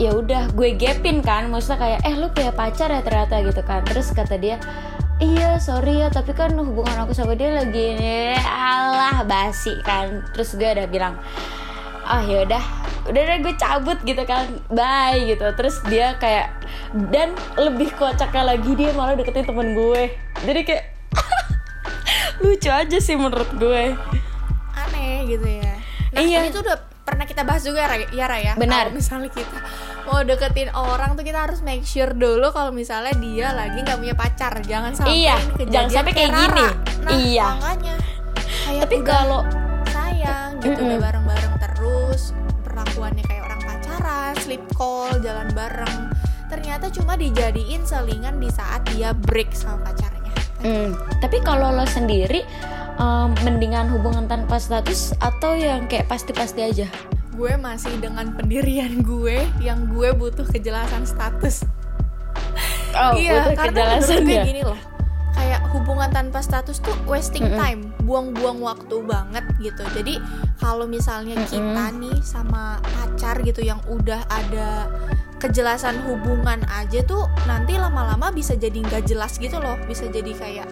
ya 0.01 0.17
udah 0.17 0.49
gue 0.51 0.73
gapin 0.75 1.21
kan, 1.21 1.53
maksudnya 1.53 1.77
kayak 1.77 2.01
eh 2.03 2.15
lu 2.17 2.33
punya 2.33 2.51
pacar 2.51 2.89
ya 2.89 3.05
ternyata 3.05 3.45
gitu 3.45 3.61
kan. 3.61 3.85
Terus 3.85 4.11
kata 4.11 4.41
dia 4.41 4.57
iya 5.21 5.61
sorry 5.61 6.01
ya 6.01 6.09
tapi 6.09 6.33
kan 6.33 6.57
hubungan 6.57 7.05
aku 7.05 7.13
sama 7.13 7.37
dia 7.37 7.53
lagi 7.53 7.93
ini 7.95 8.33
alah 8.41 9.21
basi 9.23 9.77
kan. 9.85 10.25
Terus 10.33 10.57
gue 10.57 10.65
udah 10.67 10.89
bilang 10.89 11.21
ah 12.03 12.25
ya 12.25 12.43
udah 12.43 12.65
udah 13.07 13.23
deh 13.23 13.39
gue 13.39 13.55
cabut 13.55 13.99
gitu 14.03 14.19
kan 14.27 14.43
bye 14.67 15.15
gitu 15.15 15.47
terus 15.55 15.79
dia 15.87 16.19
kayak 16.19 16.51
dan 17.15 17.33
lebih 17.55 17.95
kocaknya 17.95 18.43
lagi 18.51 18.73
dia 18.75 18.91
malah 18.93 19.15
deketin 19.15 19.47
temen 19.47 19.79
gue 19.79 20.11
jadi 20.43 20.61
kayak 20.67 20.85
lucu 22.43 22.67
aja 22.67 22.99
sih 22.99 23.15
menurut 23.15 23.55
gue 23.55 23.95
Aneh 24.75 25.29
gitu 25.29 25.45
ya. 25.47 25.75
Nah, 26.11 26.21
Iya. 26.23 26.39
ini 26.43 26.49
tuh 26.51 26.63
udah 26.65 26.79
pernah 27.05 27.27
kita 27.27 27.43
bahas 27.43 27.63
juga 27.63 27.85
ya, 28.11 28.27
Ra, 28.27 28.39
ya. 28.39 28.53
Benar. 28.57 28.91
Misalnya 28.95 29.31
kita 29.31 29.59
mau 30.03 30.21
deketin 30.21 30.71
orang 30.71 31.13
tuh 31.13 31.23
kita 31.23 31.45
harus 31.45 31.61
make 31.61 31.83
sure 31.83 32.11
dulu 32.11 32.51
kalau 32.51 32.71
misalnya 32.71 33.13
dia 33.15 33.51
lagi 33.51 33.79
nggak 33.79 33.99
punya 33.99 34.15
pacar. 34.15 34.53
Jangan 34.61 34.93
sampai 34.93 35.15
Iya, 35.21 35.37
jangan 35.65 35.91
sampai 35.91 36.13
kayak 36.13 36.31
Rara. 36.31 36.47
gini. 36.47 36.67
Nah, 37.01 37.13
Iya. 37.13 37.47
makanya. 37.55 37.95
Kayak 38.41 38.81
tapi 38.83 38.97
kalau 39.01 39.41
sayang 39.87 40.51
gitu 40.59 40.75
Mm-mm. 40.75 40.87
udah 40.87 40.99
bareng-bareng 41.01 41.55
terus 41.61 42.23
perlakuannya 42.63 43.25
kayak 43.25 43.43
orang 43.45 43.61
pacaran, 43.61 44.33
sleep 44.39 44.63
call, 44.73 45.13
jalan 45.19 45.49
bareng. 45.51 45.99
Ternyata 46.47 46.91
cuma 46.91 47.15
dijadiin 47.15 47.83
selingan 47.83 48.37
di 48.37 48.49
saat 48.49 48.83
dia 48.89 49.13
break 49.13 49.53
sama 49.53 49.81
pacarnya. 49.83 50.35
Hmm, 50.61 50.93
tapi 51.19 51.41
kalau 51.41 51.71
lo 51.71 51.85
sendiri 51.85 52.45
em, 52.95 53.29
mendingan 53.41 53.89
hubungan 53.89 54.27
tanpa 54.27 54.59
status 54.59 55.17
atau 55.17 55.55
yang 55.55 55.87
kayak 55.87 56.05
pasti-pasti 56.05 56.61
aja 56.61 56.87
gue 57.31 57.53
masih 57.57 57.95
dengan 58.03 58.35
pendirian 58.35 59.01
gue 59.07 59.47
yang 59.63 59.87
gue 59.91 60.11
butuh 60.15 60.47
kejelasan 60.51 61.07
status. 61.07 61.63
oh 62.99 63.15
iya, 63.15 63.47
butuh 63.47 63.57
karena 63.57 63.71
kejelasan 63.71 64.19
gue 64.27 64.35
ya 64.35 64.43
gini 64.43 64.63
loh. 64.67 64.81
Kayak 65.31 65.63
hubungan 65.73 66.11
tanpa 66.11 66.43
status 66.43 66.83
tuh 66.83 66.93
wasting 67.07 67.47
Mm-mm. 67.47 67.59
time, 67.59 67.81
buang-buang 68.03 68.61
waktu 68.61 68.97
banget 69.07 69.45
gitu. 69.63 69.83
Jadi 69.95 70.19
kalau 70.59 70.85
misalnya 70.91 71.39
kita 71.47 71.95
nih 71.97 72.19
sama 72.21 72.83
pacar 72.83 73.41
gitu 73.47 73.63
yang 73.63 73.79
udah 73.87 74.21
ada 74.29 74.91
kejelasan 75.41 75.97
hubungan 76.05 76.61
aja 76.69 77.01
tuh 77.09 77.25
nanti 77.49 77.81
lama-lama 77.81 78.29
bisa 78.29 78.53
jadi 78.53 78.77
nggak 78.85 79.09
jelas 79.09 79.41
gitu 79.41 79.57
loh, 79.57 79.79
bisa 79.89 80.05
jadi 80.11 80.35
kayak 80.37 80.69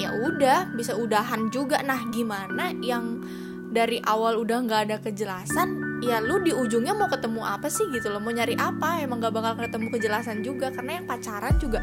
ya 0.00 0.10
udah 0.16 0.72
bisa 0.74 0.96
udahan 0.96 1.52
juga. 1.52 1.78
Nah 1.84 2.02
gimana 2.10 2.74
yang 2.82 3.22
dari 3.68 4.00
awal 4.04 4.40
udah 4.40 4.64
nggak 4.64 4.80
ada 4.88 4.96
kejelasan 5.04 5.88
ya 5.98 6.22
lu 6.22 6.38
di 6.42 6.54
ujungnya 6.54 6.94
mau 6.94 7.10
ketemu 7.10 7.42
apa 7.42 7.66
sih 7.66 7.86
gitu 7.90 8.10
loh? 8.10 8.22
Mau 8.22 8.30
nyari 8.30 8.54
apa? 8.54 9.02
Emang 9.02 9.18
gak 9.18 9.34
bakal 9.34 9.58
ketemu 9.58 9.86
kejelasan 9.90 10.46
juga 10.46 10.70
karena 10.70 11.02
yang 11.02 11.06
pacaran 11.06 11.54
juga 11.58 11.82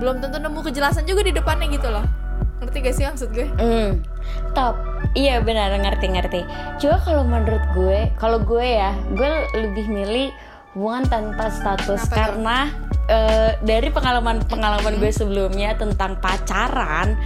belum 0.00 0.18
tentu 0.18 0.38
nemu 0.40 0.60
kejelasan 0.64 1.04
juga 1.04 1.22
di 1.22 1.32
depannya 1.36 1.68
gitu 1.68 1.88
loh. 1.92 2.04
Ngerti 2.62 2.78
gak 2.80 2.94
sih 2.96 3.04
maksud 3.04 3.28
gue? 3.34 3.48
Hmm, 3.60 4.00
top. 4.56 4.80
Iya 5.12 5.44
benar. 5.44 5.74
Ngerti-ngerti 5.76 6.40
coba 6.80 6.96
kalau 7.04 7.22
menurut 7.28 7.64
gue 7.76 7.98
kalau 8.16 8.38
gue 8.40 8.64
ya 8.64 8.96
gue 9.12 9.30
lebih 9.60 9.86
milih 9.92 10.32
hubungan 10.72 11.04
tanpa 11.04 11.52
status. 11.52 12.08
Kenapa 12.08 12.16
karena 12.16 12.58
eh, 13.12 13.50
dari 13.60 13.88
pengalaman-pengalaman 13.92 14.96
gue 14.96 15.12
sebelumnya 15.12 15.76
tentang 15.76 16.16
pacaran 16.24 17.20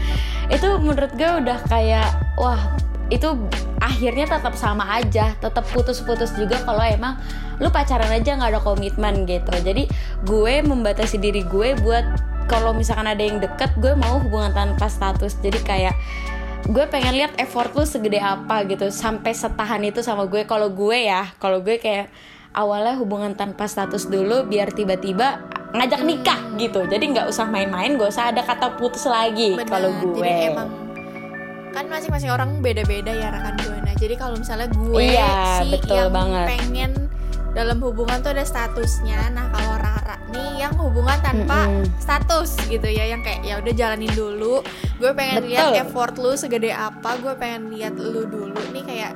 itu 0.50 0.66
menurut 0.82 1.14
gue 1.14 1.30
udah 1.42 1.58
kayak 1.70 2.10
wah 2.38 2.58
itu 3.06 3.38
akhirnya 3.78 4.26
tetap 4.26 4.58
sama 4.58 4.98
aja 4.98 5.38
tetap 5.38 5.62
putus-putus 5.70 6.34
juga 6.34 6.58
kalau 6.66 6.82
emang 6.82 7.14
lu 7.62 7.70
pacaran 7.70 8.10
aja 8.10 8.34
nggak 8.34 8.58
ada 8.58 8.60
komitmen 8.62 9.24
gitu. 9.24 9.52
Jadi 9.62 9.86
gue 10.26 10.54
membatasi 10.66 11.16
diri 11.22 11.46
gue 11.46 11.78
buat 11.80 12.04
kalau 12.50 12.74
misalkan 12.74 13.06
ada 13.10 13.22
yang 13.22 13.38
deket 13.38 13.74
gue 13.78 13.94
mau 13.94 14.18
hubungan 14.18 14.52
tanpa 14.52 14.90
status. 14.90 15.38
Jadi 15.38 15.60
kayak 15.62 15.94
gue 16.66 16.84
pengen 16.90 17.14
lihat 17.14 17.38
effort 17.38 17.70
lu 17.78 17.86
segede 17.86 18.18
apa 18.18 18.66
gitu 18.66 18.90
sampai 18.90 19.32
setahan 19.32 19.80
itu 19.86 20.02
sama 20.02 20.26
gue. 20.26 20.42
Kalau 20.44 20.68
gue 20.74 21.06
ya 21.06 21.30
kalau 21.38 21.62
gue 21.62 21.78
kayak 21.78 22.10
awalnya 22.58 22.98
hubungan 22.98 23.38
tanpa 23.38 23.70
status 23.70 24.10
dulu 24.10 24.48
biar 24.50 24.74
tiba-tiba 24.74 25.46
ngajak 25.72 26.02
nikah 26.02 26.40
gitu. 26.58 26.84
Jadi 26.84 27.04
nggak 27.14 27.30
usah 27.30 27.46
main-main 27.46 27.94
gak 27.94 28.10
usah 28.10 28.34
ada 28.34 28.42
kata 28.42 28.76
putus 28.80 29.06
lagi 29.06 29.54
kalau 29.68 29.92
gue. 30.02 30.24
jadi 30.26 30.52
emang 30.52 30.85
kan 31.76 31.86
masing-masing 31.86 32.30
orang 32.30 32.50
beda-beda 32.58 33.12
ya 33.12 33.28
rekan 33.28 33.54
gue 33.58 33.76
nah 33.78 33.94
jadi 33.94 34.14
kalau 34.16 34.34
misalnya 34.34 34.66
gue 34.66 34.96
Iya, 34.98 35.60
sih 35.60 35.70
betul 35.70 35.92
yang 35.94 36.08
banget. 36.10 36.46
pengen 36.48 36.92
dalam 37.52 37.78
hubungan 37.78 38.16
tuh 38.18 38.32
ada 38.32 38.44
statusnya 38.44 39.28
nah 39.30 39.48
kalau 39.48 39.76
Rara 39.76 40.16
nih 40.26 40.58
yang 40.58 40.72
hubungan 40.74 41.16
tanpa 41.18 41.64
Mm-mm. 41.64 41.84
status 41.96 42.56
gitu 42.66 42.84
ya 42.84 43.04
yang 43.06 43.20
kayak 43.20 43.40
ya 43.42 43.56
udah 43.56 43.72
jalanin 43.72 44.08
dulu 44.10 44.60
gue 44.96 45.10
pengen 45.12 45.44
lihat 45.46 45.76
effort 45.78 46.16
lu 46.16 46.32
segede 46.32 46.68
apa 46.68 47.16
gue 47.16 47.32
pengen 47.34 47.68
lihat 47.70 47.94
lu 47.94 48.24
dulu 48.24 48.60
nih 48.70 48.82
kayak 48.82 49.12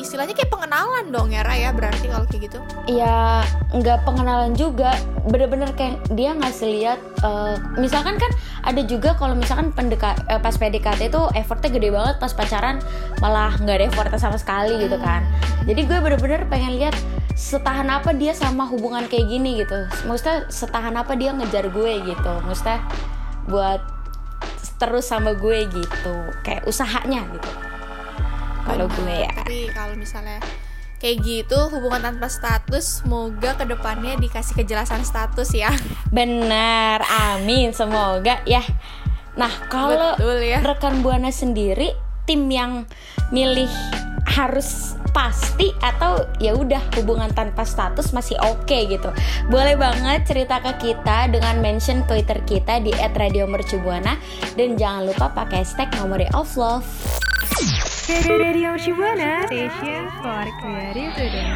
istilahnya 0.00 0.32
kayak 0.32 0.50
pengenalan 0.50 1.12
dong 1.12 1.28
ya 1.30 1.44
Ra 1.44 1.54
ya 1.54 1.70
berarti 1.70 2.08
kalau 2.08 2.26
kayak 2.26 2.50
gitu. 2.50 2.58
Ya 2.88 3.44
nggak 3.70 4.02
pengenalan 4.08 4.56
juga. 4.56 4.96
Bener-bener 5.28 5.70
kayak 5.76 6.00
dia 6.16 6.32
ngasih 6.34 6.68
lihat 6.80 6.98
eh, 7.22 7.54
misalkan 7.76 8.16
kan 8.16 8.32
ada 8.64 8.80
juga 8.84 9.14
kalau 9.14 9.36
misalkan 9.36 9.70
pendeka 9.70 10.16
eh, 10.26 10.40
pas 10.40 10.56
PDKT 10.56 11.12
itu 11.12 11.22
effortnya 11.36 11.70
gede 11.70 11.88
banget 11.92 12.16
pas 12.18 12.32
pacaran 12.32 12.80
malah 13.20 13.54
nggak 13.60 13.76
ada 13.76 13.86
effortnya 13.92 14.20
sama 14.20 14.40
sekali 14.40 14.80
gitu 14.80 14.96
kan. 14.98 15.22
Jadi 15.68 15.80
gue 15.84 15.98
bener-bener 16.00 16.48
pengen 16.48 16.80
lihat 16.80 16.96
setahan 17.36 17.88
apa 17.88 18.16
dia 18.16 18.32
sama 18.32 18.64
hubungan 18.66 19.06
kayak 19.06 19.28
gini 19.28 19.62
gitu. 19.62 19.86
Maksudnya 20.08 20.48
setahan 20.48 20.96
apa 20.96 21.14
dia 21.14 21.36
ngejar 21.36 21.68
gue 21.68 21.92
gitu. 22.04 22.32
Maksudnya 22.48 22.80
buat 23.46 23.80
terus 24.80 25.04
sama 25.04 25.36
gue 25.36 25.68
gitu. 25.68 26.14
Kayak 26.40 26.64
usahanya 26.64 27.28
gitu 27.36 27.69
kalau 28.70 28.86
gue 28.86 29.16
ya 29.26 29.30
tapi 29.34 29.58
kalau 29.74 29.94
misalnya 29.98 30.38
kayak 31.00 31.24
gitu 31.24 31.58
hubungan 31.72 32.12
tanpa 32.12 32.28
status 32.28 33.02
semoga 33.02 33.56
ke 33.56 33.64
depannya 33.64 34.20
dikasih 34.20 34.52
kejelasan 34.62 35.02
status 35.02 35.50
ya 35.56 35.72
Benar, 36.10 37.06
amin. 37.06 37.70
Semoga 37.70 38.42
ya. 38.42 38.66
Nah, 39.38 39.50
kalau 39.70 40.18
ya 40.42 40.58
rekan 40.58 41.06
buana 41.06 41.30
sendiri, 41.30 41.94
tim 42.26 42.50
yang 42.50 42.82
milih 43.30 43.70
harus 44.26 44.94
pasti 45.10 45.74
atau 45.82 46.22
ya 46.38 46.54
udah 46.54 46.78
hubungan 46.98 47.30
tanpa 47.30 47.62
status 47.62 48.10
masih 48.10 48.34
oke 48.42 48.78
gitu. 48.90 49.10
Boleh 49.50 49.78
banget 49.78 50.26
cerita 50.26 50.58
ke 50.58 50.90
kita 50.90 51.30
dengan 51.30 51.62
mention 51.62 52.02
Twitter 52.10 52.42
kita 52.42 52.82
di 52.82 52.90
@radiomercubuana 52.94 54.18
dan 54.58 54.74
jangan 54.74 55.06
lupa 55.06 55.30
pakai 55.30 55.62
hashtag 55.62 55.90
Memory 55.98 56.26
of 56.34 56.50
Love. 56.58 56.86
Radio 58.10 58.74
Shibuana 58.74 59.46
Station 59.46 60.10
for 60.18 60.42
Creative 60.58 61.14
Today. 61.14 61.54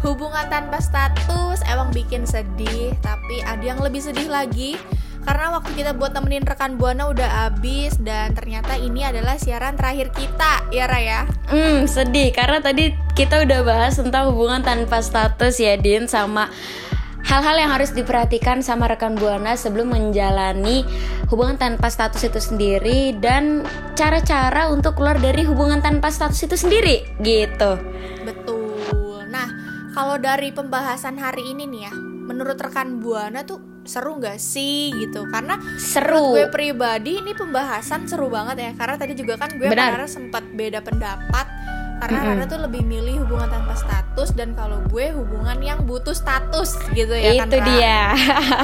hubungan 0.00 0.48
tanpa 0.48 0.80
status 0.80 1.60
emang 1.68 1.92
bikin 1.92 2.24
sedih 2.24 2.96
tapi 3.04 3.44
ada 3.44 3.60
yang 3.60 3.76
lebih 3.84 4.00
sedih 4.00 4.32
lagi. 4.32 4.80
Karena 5.28 5.52
waktu 5.56 5.76
kita 5.76 5.92
buat 5.92 6.16
temenin 6.16 6.44
rekan 6.44 6.80
buana 6.80 7.08
udah 7.12 7.48
habis 7.48 7.96
dan 8.00 8.32
ternyata 8.32 8.80
ini 8.80 9.04
adalah 9.04 9.36
siaran 9.36 9.76
terakhir 9.76 10.12
kita 10.16 10.68
ya 10.72 10.88
Raya? 10.88 11.28
Hmm, 11.52 11.84
sedih. 11.84 12.32
Karena 12.32 12.64
tadi 12.64 12.92
kita 13.12 13.44
udah 13.44 13.60
bahas 13.64 14.00
tentang 14.00 14.32
hubungan 14.32 14.64
tanpa 14.64 15.04
status 15.04 15.60
ya 15.60 15.76
Din 15.76 16.08
sama 16.08 16.48
hal-hal 17.24 17.56
yang 17.56 17.72
harus 17.72 17.90
diperhatikan 17.96 18.60
sama 18.60 18.86
rekan 18.86 19.16
buana 19.16 19.56
sebelum 19.56 19.90
menjalani 19.90 20.84
hubungan 21.32 21.56
tanpa 21.56 21.88
status 21.88 22.28
itu 22.28 22.38
sendiri 22.38 23.16
dan 23.18 23.64
cara-cara 23.96 24.68
untuk 24.68 25.00
keluar 25.00 25.16
dari 25.16 25.42
hubungan 25.42 25.80
tanpa 25.80 26.12
status 26.12 26.44
itu 26.44 26.56
sendiri 26.56 27.02
gitu. 27.24 27.80
Betul. 28.28 29.24
Nah, 29.32 29.48
kalau 29.96 30.20
dari 30.20 30.52
pembahasan 30.52 31.16
hari 31.16 31.48
ini 31.50 31.64
nih 31.64 31.80
ya, 31.88 31.92
menurut 32.28 32.60
rekan 32.60 33.00
buana 33.00 33.42
tuh 33.42 33.60
seru 33.84 34.16
nggak 34.16 34.40
sih 34.40 34.92
gitu? 34.96 35.28
Karena 35.28 35.60
Seru. 35.76 36.36
gue 36.36 36.48
pribadi 36.48 37.20
ini 37.20 37.36
pembahasan 37.36 38.08
seru 38.08 38.28
banget 38.32 38.56
ya, 38.60 38.70
karena 38.76 38.96
tadi 39.00 39.12
juga 39.16 39.40
kan 39.40 39.52
gue 39.56 39.68
Benar. 39.68 40.04
Sempat 40.08 40.44
beda 40.52 40.80
pendapat. 40.80 41.46
Karena 42.02 42.18
Mm-mm. 42.20 42.36
Rara 42.40 42.44
tuh 42.50 42.60
lebih 42.66 42.82
milih 42.82 43.24
hubungan 43.24 43.48
tanpa 43.48 43.74
status 43.78 44.34
dan 44.34 44.52
kalau 44.58 44.82
gue 44.90 45.14
hubungan 45.14 45.58
yang 45.62 45.86
butuh 45.86 46.12
status 46.12 46.76
gitu 46.92 47.14
ya 47.14 47.38
kan 47.38 47.48
itu 47.48 47.58
Ra? 47.58 47.66
dia. 47.66 48.00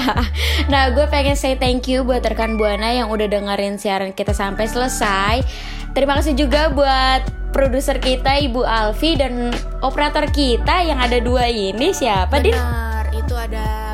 nah, 0.72 0.90
gue 0.90 1.06
pengen 1.08 1.38
say 1.38 1.54
thank 1.54 1.86
you 1.86 2.02
buat 2.02 2.26
rekan 2.26 2.58
Buana 2.58 2.90
yang 2.90 3.08
udah 3.08 3.30
dengerin 3.30 3.78
siaran 3.78 4.10
kita 4.12 4.34
sampai 4.34 4.66
selesai. 4.66 5.46
Terima 5.90 6.18
kasih 6.18 6.38
juga 6.38 6.70
buat 6.70 7.26
produser 7.50 7.98
kita 7.98 8.38
Ibu 8.46 8.62
Alfi 8.62 9.18
dan 9.18 9.50
operator 9.82 10.30
kita 10.30 10.86
yang 10.86 11.02
ada 11.02 11.18
dua 11.18 11.50
ini 11.50 11.90
siapa 11.90 12.38
Din? 12.38 12.54
Benar, 12.54 13.10
itu 13.10 13.34
ada 13.34 13.89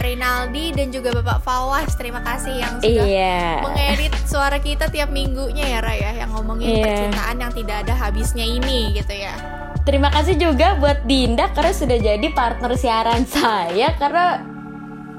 Bapak 0.00 0.16
Renaldi 0.16 0.72
dan 0.72 0.88
juga 0.88 1.12
Bapak 1.12 1.44
Fawas. 1.44 1.92
Terima 1.92 2.24
kasih 2.24 2.56
yang 2.56 2.80
sudah 2.80 3.04
Iya. 3.04 3.60
mengedit 3.60 4.12
suara 4.24 4.56
kita 4.56 4.88
tiap 4.88 5.12
minggunya 5.12 5.68
ya 5.68 5.78
Raya 5.84 6.16
yang 6.16 6.32
ngomongin 6.32 6.72
Iya. 6.72 6.82
percintaan 6.82 7.36
yang 7.36 7.52
tidak 7.52 7.76
ada 7.84 7.94
habisnya 7.94 8.40
ini 8.40 8.96
gitu 8.96 9.12
ya. 9.12 9.36
Terima 9.84 10.08
kasih 10.08 10.40
juga 10.40 10.80
buat 10.80 11.04
Dinda 11.04 11.52
karena 11.52 11.72
sudah 11.76 11.98
jadi 12.00 12.26
partner 12.32 12.72
siaran 12.74 13.28
saya 13.28 13.92
karena 13.94 14.40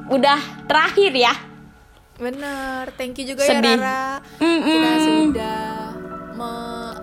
udah 0.10 0.40
terakhir 0.66 1.14
ya. 1.14 1.34
Bener, 2.18 2.90
thank 2.98 3.22
you 3.22 3.26
juga 3.28 3.46
Sedih. 3.46 3.78
ya 3.78 3.78
Rara. 3.78 4.18
Mm-mm. 4.42 4.66
Kita 4.66 4.92
sudah 4.98 5.62
me, 6.34 6.52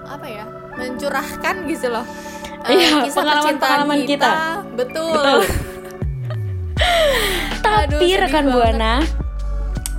apa 0.02 0.26
ya 0.26 0.44
mencurahkan 0.74 1.54
gitu 1.64 1.86
loh. 1.88 2.04
eh, 2.66 2.74
Iya, 2.74 3.06
kisah 3.06 3.22
pengalaman-pengalaman 3.22 3.96
percintaan 4.02 4.10
kita. 4.10 4.30
Betul. 4.74 5.14
Betul. 5.14 5.40
Aduh, 7.78 7.98
Tapi 7.98 8.10
sedih 8.10 8.18
rekan. 8.26 8.44
Buana 8.50 8.94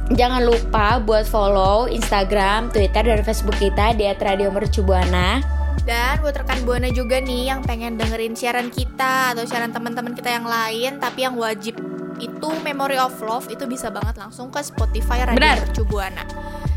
Jangan 0.10 0.42
lupa 0.42 0.98
buat 0.98 1.30
follow 1.30 1.86
Instagram, 1.86 2.74
Twitter, 2.74 3.06
dan 3.06 3.22
Facebook 3.22 3.62
kita 3.62 3.94
di 3.94 4.10
@radiomercubuana. 4.10 5.38
Dan 5.86 6.18
buat 6.26 6.34
rekan 6.34 6.65
Buana 6.65 6.89
juga 6.89 7.22
nih 7.22 7.54
yang 7.54 7.62
pengen 7.62 7.96
dengerin 7.96 8.34
siaran 8.34 8.74
kita 8.74 9.38
atau 9.38 9.46
siaran 9.46 9.70
teman-teman 9.70 10.18
kita 10.18 10.34
yang 10.34 10.46
lain 10.50 10.98
tapi 10.98 11.24
yang 11.24 11.38
wajib 11.38 11.78
itu 12.20 12.50
Memory 12.65 13.00
of 13.00 13.15
Love 13.22 13.48
itu 13.48 13.63
bisa 13.70 13.88
banget 13.94 14.20
langsung 14.20 14.52
ke 14.52 14.60
Spotify 14.60 15.24
Radio 15.24 15.39
Benar. 15.39 15.58
Mercu 15.63 15.84
Buana. 15.88 16.24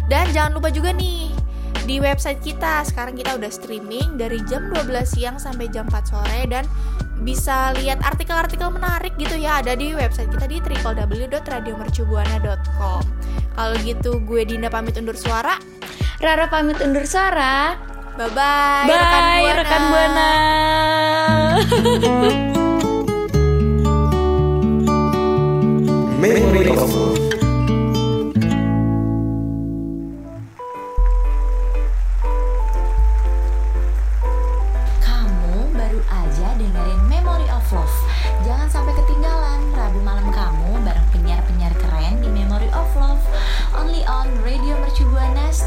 Dan 0.06 0.28
jangan 0.30 0.52
lupa 0.60 0.68
juga 0.68 0.92
nih 0.92 1.32
di 1.82 1.98
website 1.98 2.38
kita 2.40 2.86
sekarang 2.86 3.18
kita 3.18 3.34
udah 3.34 3.50
streaming 3.50 4.14
dari 4.14 4.38
jam 4.46 4.70
12 4.70 4.86
siang 5.02 5.36
sampai 5.40 5.66
jam 5.68 5.84
4 5.90 6.06
sore 6.06 6.46
dan 6.46 6.64
bisa 7.22 7.70
lihat 7.78 8.02
artikel-artikel 8.02 8.66
menarik 8.70 9.12
gitu 9.18 9.34
ya 9.38 9.56
ada 9.62 9.76
di 9.78 9.94
website 9.94 10.30
kita 10.30 10.46
di 10.50 10.60
www.radiomercubuana.com. 10.60 13.02
Kalau 13.52 13.76
gitu 13.86 14.18
gue 14.22 14.44
Dinda 14.48 14.70
pamit 14.72 14.96
undur 14.98 15.14
suara. 15.14 15.58
Rara 16.18 16.48
pamit 16.50 16.80
undur 16.82 17.06
suara. 17.06 17.76
Bye 18.12 18.28
bye, 18.36 18.92
Bye, 18.92 19.56
rekan 19.56 19.88
Buana. 19.88 20.28
Memory 26.20 26.76
of 26.76 26.92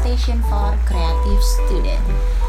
Station 0.00 0.42
for 0.42 0.78
Creative 0.86 1.42
Student. 1.42 2.45